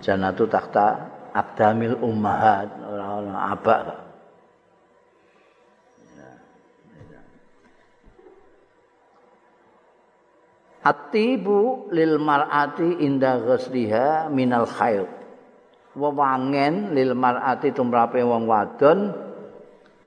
Jannatu 0.02 0.50
takhta 0.50 0.98
abdamil 1.30 1.94
ummahat 2.02 2.74
ora 2.90 3.06
ono 3.22 3.38
abak. 3.38 3.82
Atibu 10.82 11.86
lil 11.94 12.18
mar'ati 12.18 13.06
inda 13.06 13.38
ghusliha 13.38 14.34
minal 14.34 14.66
khayr. 14.66 15.21
Wewangen 15.96 16.96
lil 16.96 17.16
mar'ati 17.16 17.76
tumrape 17.76 18.24
wong 18.24 18.48
wadon. 18.48 19.00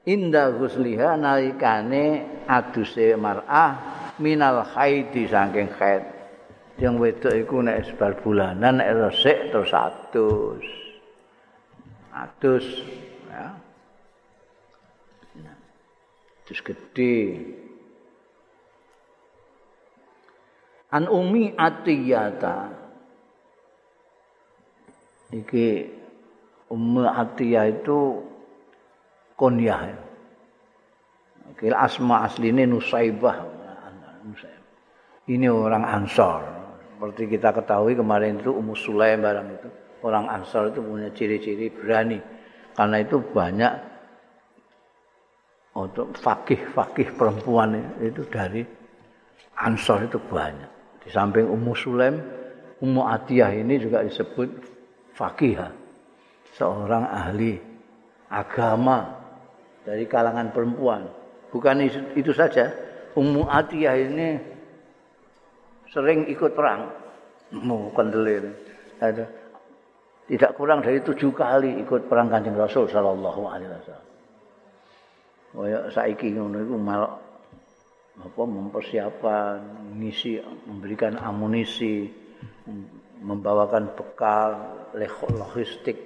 Inda 0.05 0.53
ghusliha 0.53 1.17
nalikane 1.17 2.29
aduse 2.45 3.17
mar'ah 3.17 3.73
minal 4.21 4.61
haidi 4.77 5.25
saking 5.25 5.73
haid 5.81 6.05
yang 6.77 7.01
wedok 7.01 7.33
iku 7.33 7.65
nek 7.65 7.89
sebar 7.89 8.19
bulanan 8.21 8.85
nek 8.85 8.91
resik 9.09 9.49
terus 9.49 9.73
adus. 9.73 10.67
Adus 12.13 12.67
ya. 13.33 13.47
Terus 16.45 16.61
gede 16.61 17.17
an 20.93 21.09
umi 21.09 21.57
atiyata 21.57 22.84
iki 25.35 25.91
ummu 26.71 27.03
atiyah 27.11 27.67
itu 27.75 28.23
kunyah 29.35 29.99
kira 31.59 31.83
asma 31.83 32.23
asline 32.23 32.65
nusaibah. 32.71 33.51
Ini 35.25 35.49
orang 35.49 35.85
ansor 35.89 36.45
seperti 36.95 37.37
kita 37.37 37.53
ketahui 37.53 37.97
kemarin 37.97 38.41
itu 38.41 38.53
Ummu 38.53 38.77
Sulaim 38.77 39.25
barang 39.25 39.49
itu. 39.57 39.69
Orang 40.05 40.29
ansor 40.29 40.69
itu 40.69 40.85
punya 40.85 41.09
ciri-ciri 41.17 41.73
berani. 41.73 42.21
Karena 42.77 43.01
itu 43.01 43.21
banyak 43.25 43.73
untuk 45.75 46.13
fakih-fakih 46.17 47.17
perempuan 47.17 47.99
itu 48.01 48.25
dari 48.29 48.63
Ansor 49.55 50.11
itu 50.11 50.19
banyak. 50.19 50.71
Di 51.07 51.09
samping 51.15 51.47
Ummu 51.47 51.73
Sulaim, 51.79 52.19
Ummu 52.83 53.07
Atiyah 53.07 53.55
ini 53.55 53.79
juga 53.79 54.03
disebut 54.03 54.74
fakih, 55.15 55.59
seorang 56.59 57.07
ahli 57.07 57.59
agama 58.29 59.15
dari 59.87 60.05
kalangan 60.11 60.51
perempuan. 60.51 61.07
Bukan 61.55 61.87
itu, 62.19 62.35
saja, 62.35 62.71
Ummu 63.15 63.47
Atiyah 63.47 63.95
ini 63.95 64.39
sering 65.95 66.27
ikut 66.27 66.59
perang. 66.59 66.91
Mau 67.55 67.95
kendelir. 67.95 68.51
Tidak 68.99 70.51
kurang 70.59 70.83
dari 70.83 70.99
tujuh 70.99 71.31
kali 71.31 71.79
ikut 71.85 72.11
perang 72.11 72.27
Kanjeng 72.33 72.59
Rasul 72.59 72.91
Sallallahu 72.91 73.43
Alaihi 73.47 73.71
Wasallam. 73.71 74.13
kaya 75.55 75.87
saiki 75.95 76.35
ngono 76.35 76.59
iku 76.67 76.77
apa 78.15 78.43
mempersiapkan 78.43 79.59
ngisi 80.03 80.43
memberikan 80.67 81.15
amunisi 81.23 82.11
membawakan 83.25 83.97
bekal 83.97 84.51
logistik 85.33 85.97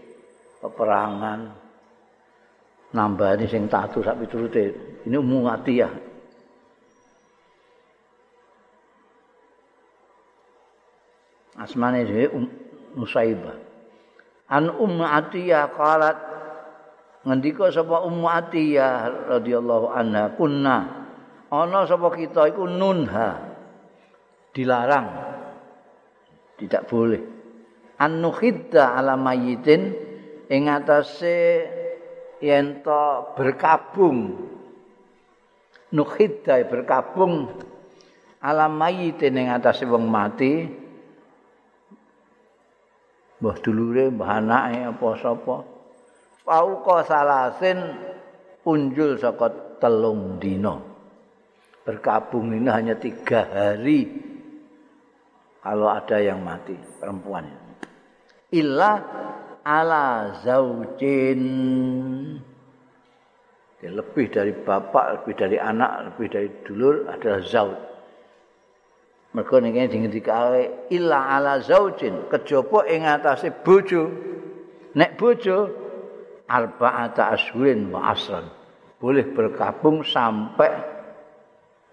peperangan. 0.62 1.50
Nambah 2.88 3.36
ini 3.36 3.46
sing 3.50 3.68
tatu 3.68 4.00
sak 4.00 4.16
piturute. 4.22 4.64
Ini 5.04 5.16
umum 5.18 5.50
mati 5.50 5.74
ya. 5.76 5.90
Asmane 11.58 12.06
dhewe 12.06 12.26
um, 12.32 12.46
Musaibah 12.94 13.58
an 14.48 14.72
ummu 14.72 15.04
atiyah 15.04 15.74
qalat 15.74 16.16
ngendika 17.28 17.68
sapa 17.68 18.08
Ummu 18.08 18.24
Atiyah 18.24 19.28
radhiyallahu 19.36 19.92
anha 19.92 20.32
kunna. 20.32 20.78
Ana 21.52 21.84
sapa 21.84 22.08
kita 22.16 22.48
iku 22.52 22.64
nunha 22.64 23.56
dilarang 24.56 25.27
tidak 26.58 26.90
boleh. 26.90 27.22
An 27.98 28.18
nukhidda 28.18 28.98
ala 28.98 29.14
mayyitin 29.14 29.94
ing 30.50 30.62
atase 30.66 31.64
yen 32.42 32.82
berkabung. 33.38 34.34
Nukhidda 35.94 36.60
berkabung 36.66 37.48
ala 38.42 38.66
mayyitin 38.66 39.38
ing 39.38 39.48
atase 39.54 39.86
wong 39.86 40.10
mati. 40.10 40.66
Mbah 43.38 43.56
dulure 43.62 44.10
mbah 44.10 44.42
anake 44.42 44.78
apa 44.82 45.08
sapa. 45.22 45.56
Fauqa 46.42 46.96
salasin 47.06 47.78
unjul 48.66 49.14
saka 49.14 49.78
telung 49.78 50.42
dina. 50.42 50.74
Berkabung 51.86 52.50
ini 52.52 52.68
hanya 52.68 52.98
tiga 52.98 53.46
hari 53.46 54.28
kalau 55.62 55.88
ada 55.90 56.18
yang 56.22 56.40
mati 56.44 56.74
perempuan 57.00 57.46
illa 58.54 58.92
ala 59.64 60.38
zaujin 60.40 61.42
Dia 63.78 63.94
lebih 63.94 64.26
dari 64.34 64.50
bapak, 64.50 65.22
lebih 65.22 65.34
dari 65.38 65.54
anak, 65.54 66.10
lebih 66.10 66.26
dari 66.26 66.48
dulur 66.66 67.06
adalah 67.06 67.38
zauj. 67.46 67.78
Mereka 69.38 69.54
ini 69.62 69.86
dingendikawe 69.86 70.90
illa 70.90 71.30
ala 71.38 71.62
zaujin 71.62 72.26
kejaba 72.26 72.90
ing 72.90 73.06
atase 73.06 73.54
bojo. 73.54 74.10
Nek 74.98 75.14
bojo 75.14 75.70
arba'ata 76.50 77.38
ashurin 77.38 77.94
wa 77.94 78.10
asran. 78.10 78.50
Boleh 78.98 79.30
berkabung 79.30 80.02
sampai 80.02 80.74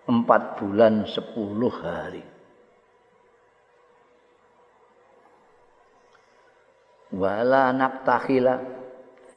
empat 0.10 0.58
bulan 0.58 1.06
sepuluh 1.06 1.70
hari. 1.70 2.35
Wala 7.16 7.72
naktakhila 7.72 8.60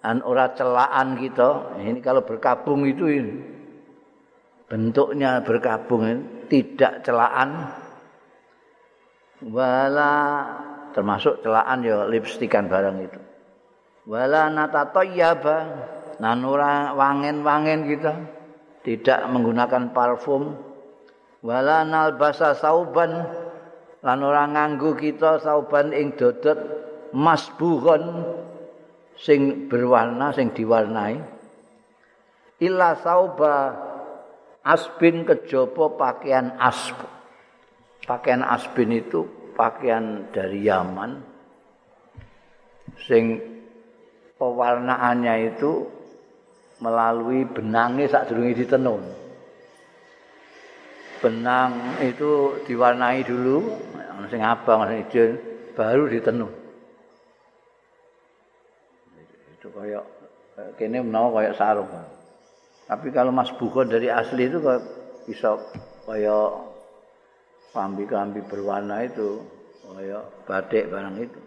an 0.02 0.26
ora 0.26 0.50
celaan 0.52 1.14
kita. 1.14 1.78
Ini 1.78 2.02
kalau 2.02 2.26
berkabung 2.26 2.82
itu 2.84 3.06
ini. 3.06 3.34
Bentuknya 4.66 5.40
berkabung 5.46 6.02
ini 6.04 6.22
tidak 6.50 7.06
celaan. 7.06 7.70
Wala 9.46 10.12
termasuk 10.90 11.46
celaan 11.46 11.86
ya 11.86 12.04
lipstikan 12.10 12.66
barang 12.66 12.98
itu. 13.06 13.20
wala 14.08 14.48
natatayyaba 14.48 15.56
nan 16.16 16.40
ora 16.40 16.96
wangen-wangen 16.96 17.84
kita 17.92 18.12
tidak 18.80 19.20
menggunakan 19.28 19.92
parfum 19.92 20.56
wala 21.44 21.84
nalbasa 21.84 22.56
sauban 22.56 23.28
lan 24.00 24.18
ora 24.24 24.48
nganggo 24.48 24.96
kita 24.96 25.44
sauban 25.44 25.92
ing 25.92 26.16
dodot 26.16 26.56
masbuhon 27.14 28.04
sing 29.18 29.66
berwarna 29.66 30.30
sing 30.32 30.54
diwarnai 30.54 31.18
illa 32.62 32.98
sauba 32.98 33.74
asbin 34.62 35.26
kejaba 35.26 35.94
pakaian 35.98 36.54
asb 36.58 36.98
pakaian 38.06 38.42
asbin 38.44 38.94
itu 38.94 39.26
pakaian 39.58 40.28
dari 40.30 40.66
Yaman 40.66 41.18
sing 43.06 43.38
pewarnaannya 44.38 45.34
itu 45.54 45.98
melalui 46.78 47.42
benangnya 47.44 48.06
saat 48.06 48.30
ditenun. 48.30 49.02
Benang 51.18 51.98
itu 51.98 52.62
diwarnai 52.62 53.26
dulu, 53.26 53.74
sing 54.30 54.38
abang, 54.38 54.86
sing 54.86 55.02
hijau, 55.02 55.26
baru 55.74 56.06
ditenun. 56.06 56.52
Kayak 59.78 60.04
kene 60.74 61.06
menawa 61.06 61.38
kayak 61.38 61.54
sarung. 61.54 61.86
Tapi 62.88 63.14
kalau 63.14 63.30
Mas 63.30 63.54
Bukhon 63.54 63.86
dari 63.86 64.10
asli 64.10 64.50
itu 64.50 64.58
kayak 64.58 64.82
bisa 65.28 65.54
kayak 66.08 66.50
kambi-kambi 67.70 68.42
berwarna 68.48 69.06
itu, 69.06 69.44
kayak 69.86 70.24
batik 70.48 70.90
barang 70.90 71.16
itu. 71.20 71.40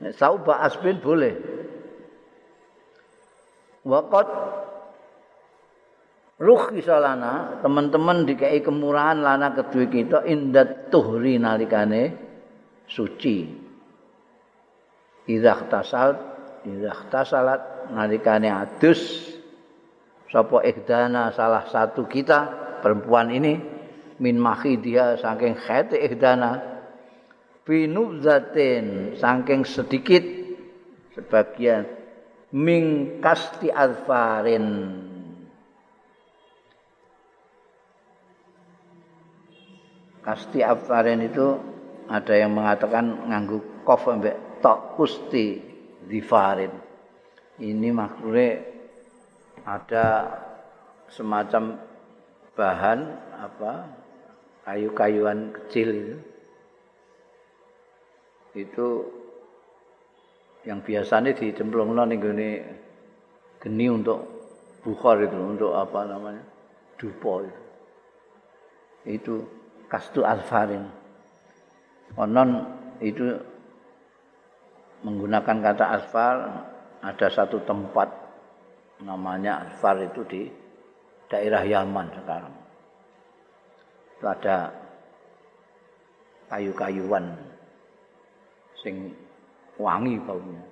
Nek 0.00 0.14
sauba 0.16 0.64
asbin 0.64 1.02
boleh. 1.02 1.34
Waqat 3.86 4.28
ruh 6.40 6.62
kisalana, 6.72 7.58
teman-teman 7.60 8.22
dikai 8.22 8.60
kemurahan 8.62 9.18
lana 9.18 9.50
kedua 9.56 9.86
kita 9.88 10.18
indat 10.24 10.88
tuhri 10.94 11.42
nalikane 11.42 12.14
suci. 12.86 13.65
Idah 15.26 15.66
tasal, 15.66 16.14
idah 16.62 17.00
tasalat 17.10 17.90
nalikane 17.90 18.50
adus 18.50 19.26
sapa 20.30 20.62
ihdana 20.66 21.30
salah 21.34 21.66
satu 21.70 22.06
kita 22.06 22.38
perempuan 22.82 23.30
ini 23.30 23.58
min 24.18 24.36
mahidia 24.38 25.18
saking 25.18 25.54
khete 25.54 25.98
ihdana 25.98 26.82
binubzatin 27.66 29.18
saking 29.18 29.62
sedikit 29.66 30.24
sebagian 31.14 31.86
ming 32.54 33.18
kasti 33.18 33.70
alfarin 33.70 34.66
kasti 40.22 40.62
alfarin 40.62 41.22
itu 41.26 41.58
ada 42.06 42.34
yang 42.34 42.54
mengatakan 42.54 43.26
nganggu 43.30 43.58
kof 43.82 44.06
ambek 44.06 44.45
tok 44.62 44.96
kusti 44.96 45.60
difarin. 46.06 46.72
Ini 47.56 47.88
maksudnya 47.92 48.60
ada 49.64 50.06
semacam 51.08 51.80
bahan 52.52 53.00
apa 53.36 53.72
kayu-kayuan 54.68 55.54
kecil 55.56 55.88
itu. 55.92 56.16
Itu 58.56 58.86
yang 60.66 60.82
biasanya 60.82 61.36
dicemplungno 61.36 62.02
ning 62.08 62.20
geni 63.60 63.86
untuk 63.88 64.20
bukhar 64.82 65.22
itu 65.22 65.38
untuk 65.38 65.72
apa 65.74 66.06
namanya 66.06 66.42
dupo 66.98 67.42
itu. 67.44 67.62
itu 69.06 69.34
kastu 69.86 70.26
asfarin 70.26 70.82
konon 72.18 72.66
itu 72.98 73.38
menggunakan 75.04 75.56
kata 75.60 75.84
asfar 76.00 76.36
ada 77.04 77.26
satu 77.28 77.60
tempat 77.66 78.08
namanya 79.04 79.68
asfar 79.68 80.00
itu 80.00 80.24
di 80.24 80.42
daerah 81.28 81.62
Yaman 81.66 82.06
sekarang. 82.22 82.54
Itu 84.16 84.24
ada 84.24 84.72
kayu-kayuan 86.48 87.36
sing 88.80 89.12
wangi 89.76 90.16
baunya. 90.22 90.64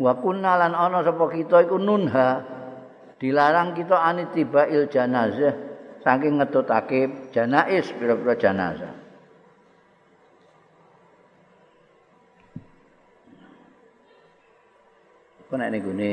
Wa 0.00 0.16
kunna 0.18 0.56
lan 0.56 0.72
ana 0.72 1.04
sapa 1.04 1.30
kita 1.30 1.68
iku 1.68 1.76
nunha 1.76 2.42
dilarang 3.20 3.76
kita 3.76 3.94
anitibail 4.02 4.88
janazah 4.90 5.54
saking 6.02 6.42
ngetutake 6.42 7.30
janais 7.30 7.86
pira-pira 7.94 8.34
janazah 8.34 9.01
Kau 15.52 15.60
nek 15.60 15.68
ning 15.68 15.84
gone 15.84 16.12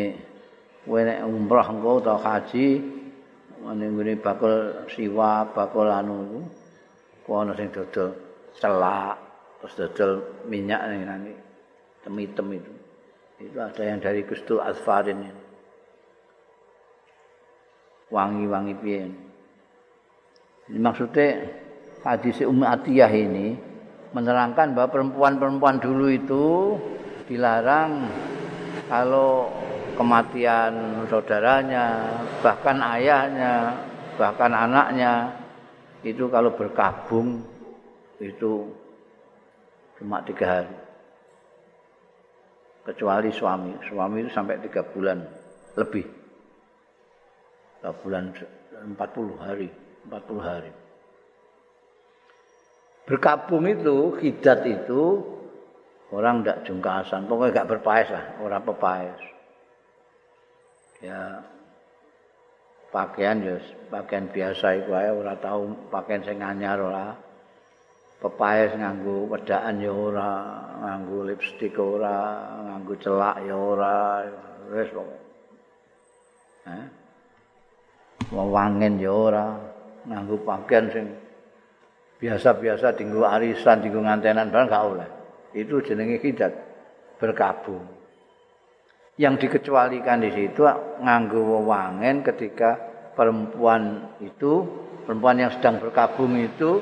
kowe 0.84 1.00
nek 1.00 1.24
umrah 1.24 1.64
engko 1.72 2.04
utawa 2.04 2.20
haji 2.20 2.84
ning 3.72 3.96
gone 3.96 4.14
bakul 4.20 4.84
siwa, 4.92 5.48
bakul 5.56 5.88
anu 5.88 6.44
kok 7.24 7.40
ana 7.40 7.56
sing 7.56 7.72
dodol 7.72 8.12
celak 8.60 9.16
terus 9.64 9.74
dodol 9.80 10.12
minyak 10.44 10.84
ning 10.92 11.08
nanti 11.08 11.32
temitem 12.04 12.52
itu. 12.52 12.74
Itu 13.40 13.64
ada 13.64 13.80
yang 13.80 14.04
dari 14.04 14.28
Gustul 14.28 14.60
Asfarin 14.60 15.24
ini. 15.24 15.44
Wangi-wangi 18.12 18.76
piye. 18.76 19.08
Ini 20.68 20.80
maksudnya 20.84 21.48
hadis 22.04 22.44
Ummu 22.44 22.68
Atiyah 22.68 23.14
ini 23.16 23.56
menerangkan 24.12 24.76
bahwa 24.76 24.92
perempuan-perempuan 24.92 25.80
dulu 25.80 26.12
itu 26.12 26.46
dilarang 27.32 28.04
kalau 28.90 29.46
kematian 29.94 31.06
saudaranya, 31.06 32.10
bahkan 32.42 32.82
ayahnya, 32.98 33.78
bahkan 34.18 34.50
anaknya 34.50 35.38
itu 36.02 36.26
kalau 36.34 36.50
berkabung 36.58 37.46
itu 38.18 38.74
cuma 40.02 40.26
tiga 40.26 40.46
hari. 40.50 40.76
Kecuali 42.90 43.30
suami, 43.30 43.78
suami 43.86 44.26
itu 44.26 44.32
sampai 44.34 44.58
tiga 44.66 44.82
bulan 44.82 45.22
lebih. 45.78 46.10
Tiga 47.78 47.94
bulan 48.02 48.34
empat 48.90 49.10
puluh 49.14 49.38
hari, 49.38 49.70
empat 50.10 50.22
puluh 50.26 50.42
hari. 50.42 50.72
Berkabung 53.06 53.70
itu, 53.70 54.18
hidat 54.18 54.66
itu 54.66 55.22
orang 56.10 56.42
tidak 56.42 56.66
jungkasan 56.66 57.30
pokoknya 57.30 57.62
gak 57.62 57.70
berpaes 57.70 58.10
lah. 58.10 58.26
Orang 58.42 58.66
pepaes. 58.66 59.20
Ya 61.00 61.46
pakaian 62.90 63.38
ya 63.46 63.56
pakaian 63.94 64.26
biasa 64.28 64.82
itu 64.82 64.92
aja 64.92 65.14
orang 65.14 65.38
tahu 65.38 65.62
pakaian 65.94 66.26
saya 66.26 66.36
nganyar 66.42 66.82
lah 66.82 67.14
pepaes 68.20 68.74
nganggu 68.74 69.30
wedaan 69.30 69.78
ya 69.80 69.94
ora. 69.94 70.34
Nganggu 70.82 71.18
lipstick 71.30 71.78
ora. 71.78 72.20
Nganggu 72.66 72.94
celak 72.98 73.46
ya 73.46 73.56
ora. 73.56 74.26
Wis 74.74 74.90
pokoknya 74.90 75.18
eh? 76.74 76.88
wangen 78.34 78.94
ya 78.98 79.14
ora. 79.14 79.48
Nganggu 80.10 80.42
pakaian 80.42 80.90
sing 80.90 81.06
biasa-biasa 82.20 82.98
dinggo 83.00 83.24
arisan 83.24 83.80
dinggo 83.80 84.04
ngantenan 84.04 84.52
barang 84.52 84.68
gak 84.68 84.84
oleh 84.84 85.19
itu 85.54 85.82
jenenge 85.82 86.22
hidat 86.22 86.54
berkabung 87.18 87.84
yang 89.20 89.36
dikecualikan 89.36 90.24
di 90.24 90.32
situ 90.32 90.64
nganggo 91.04 91.40
wewangen 91.44 92.24
ketika 92.24 92.80
perempuan 93.18 94.16
itu 94.24 94.64
perempuan 95.04 95.44
yang 95.44 95.52
sedang 95.52 95.84
berkabung 95.84 96.40
itu 96.40 96.80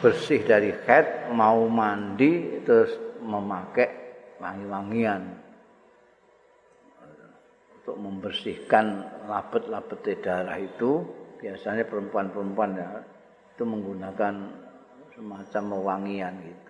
bersih 0.00 0.40
dari 0.44 0.72
head 0.88 1.28
mau 1.32 1.68
mandi 1.68 2.64
terus 2.64 2.96
memakai 3.20 3.88
wangi-wangian 4.40 5.44
untuk 7.84 8.00
membersihkan 8.00 9.04
labet-labet 9.28 10.24
darah 10.24 10.56
itu 10.56 11.04
biasanya 11.36 11.84
perempuan-perempuan 11.84 12.80
ya, 12.80 13.04
itu 13.52 13.64
menggunakan 13.68 14.34
semacam 15.12 15.62
wewangian 15.76 16.32
gitu. 16.40 16.63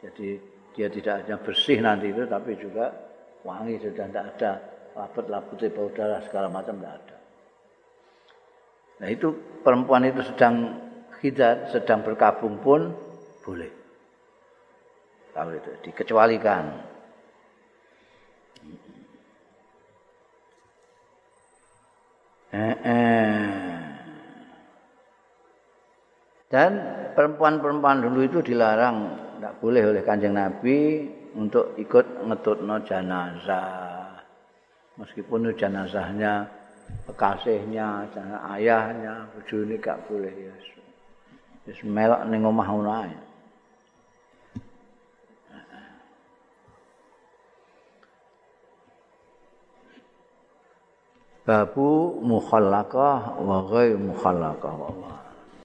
Jadi 0.00 0.40
dia 0.72 0.88
tidak 0.88 1.24
hanya 1.24 1.36
bersih 1.36 1.78
nanti 1.84 2.08
itu 2.08 2.24
tapi 2.24 2.56
juga 2.56 2.88
wangi 3.44 3.76
sudah 3.80 4.06
tidak 4.08 4.26
ada 4.36 4.52
lapet-lapet 4.96 5.70
bau 5.76 5.92
darah 5.92 6.20
segala 6.24 6.48
macam 6.48 6.80
tidak 6.80 6.94
ada. 7.04 7.16
Nah 9.00 9.08
itu 9.08 9.28
perempuan 9.64 10.04
itu 10.08 10.20
sedang 10.24 10.76
hidat, 11.20 11.72
sedang 11.72 12.00
berkabung 12.04 12.60
pun 12.60 12.92
boleh. 13.44 13.72
Kalau 15.32 15.52
itu 15.56 15.70
dikecualikan. 15.84 16.64
Eh, 22.50 22.76
eh. 22.82 23.46
Dan 26.50 26.70
perempuan-perempuan 27.14 28.02
dulu 28.02 28.26
itu 28.26 28.38
dilarang 28.42 29.29
tidak 29.40 29.56
boleh 29.56 29.88
oleh 29.88 30.04
kanjeng 30.04 30.36
Nabi 30.36 31.08
untuk 31.32 31.72
ikut 31.80 32.28
ngetutno 32.28 32.76
jenazah. 32.84 34.20
Meskipun 35.00 35.48
jenazahnya 35.56 36.44
kekasihnya, 37.08 38.04
ayahnya, 38.52 39.24
bojone 39.32 39.80
gak 39.80 40.04
boleh 40.04 40.28
ya. 40.28 40.54
Wis 41.64 41.80
melok 41.88 42.28
ning 42.28 42.44
omah. 42.44 42.68
Babu 51.48 52.20
mukhallaqah 52.20 53.40
wa 53.40 53.64
ghairu 53.72 53.96
mukhallaqah 54.12 54.68
Allah. 54.68 55.29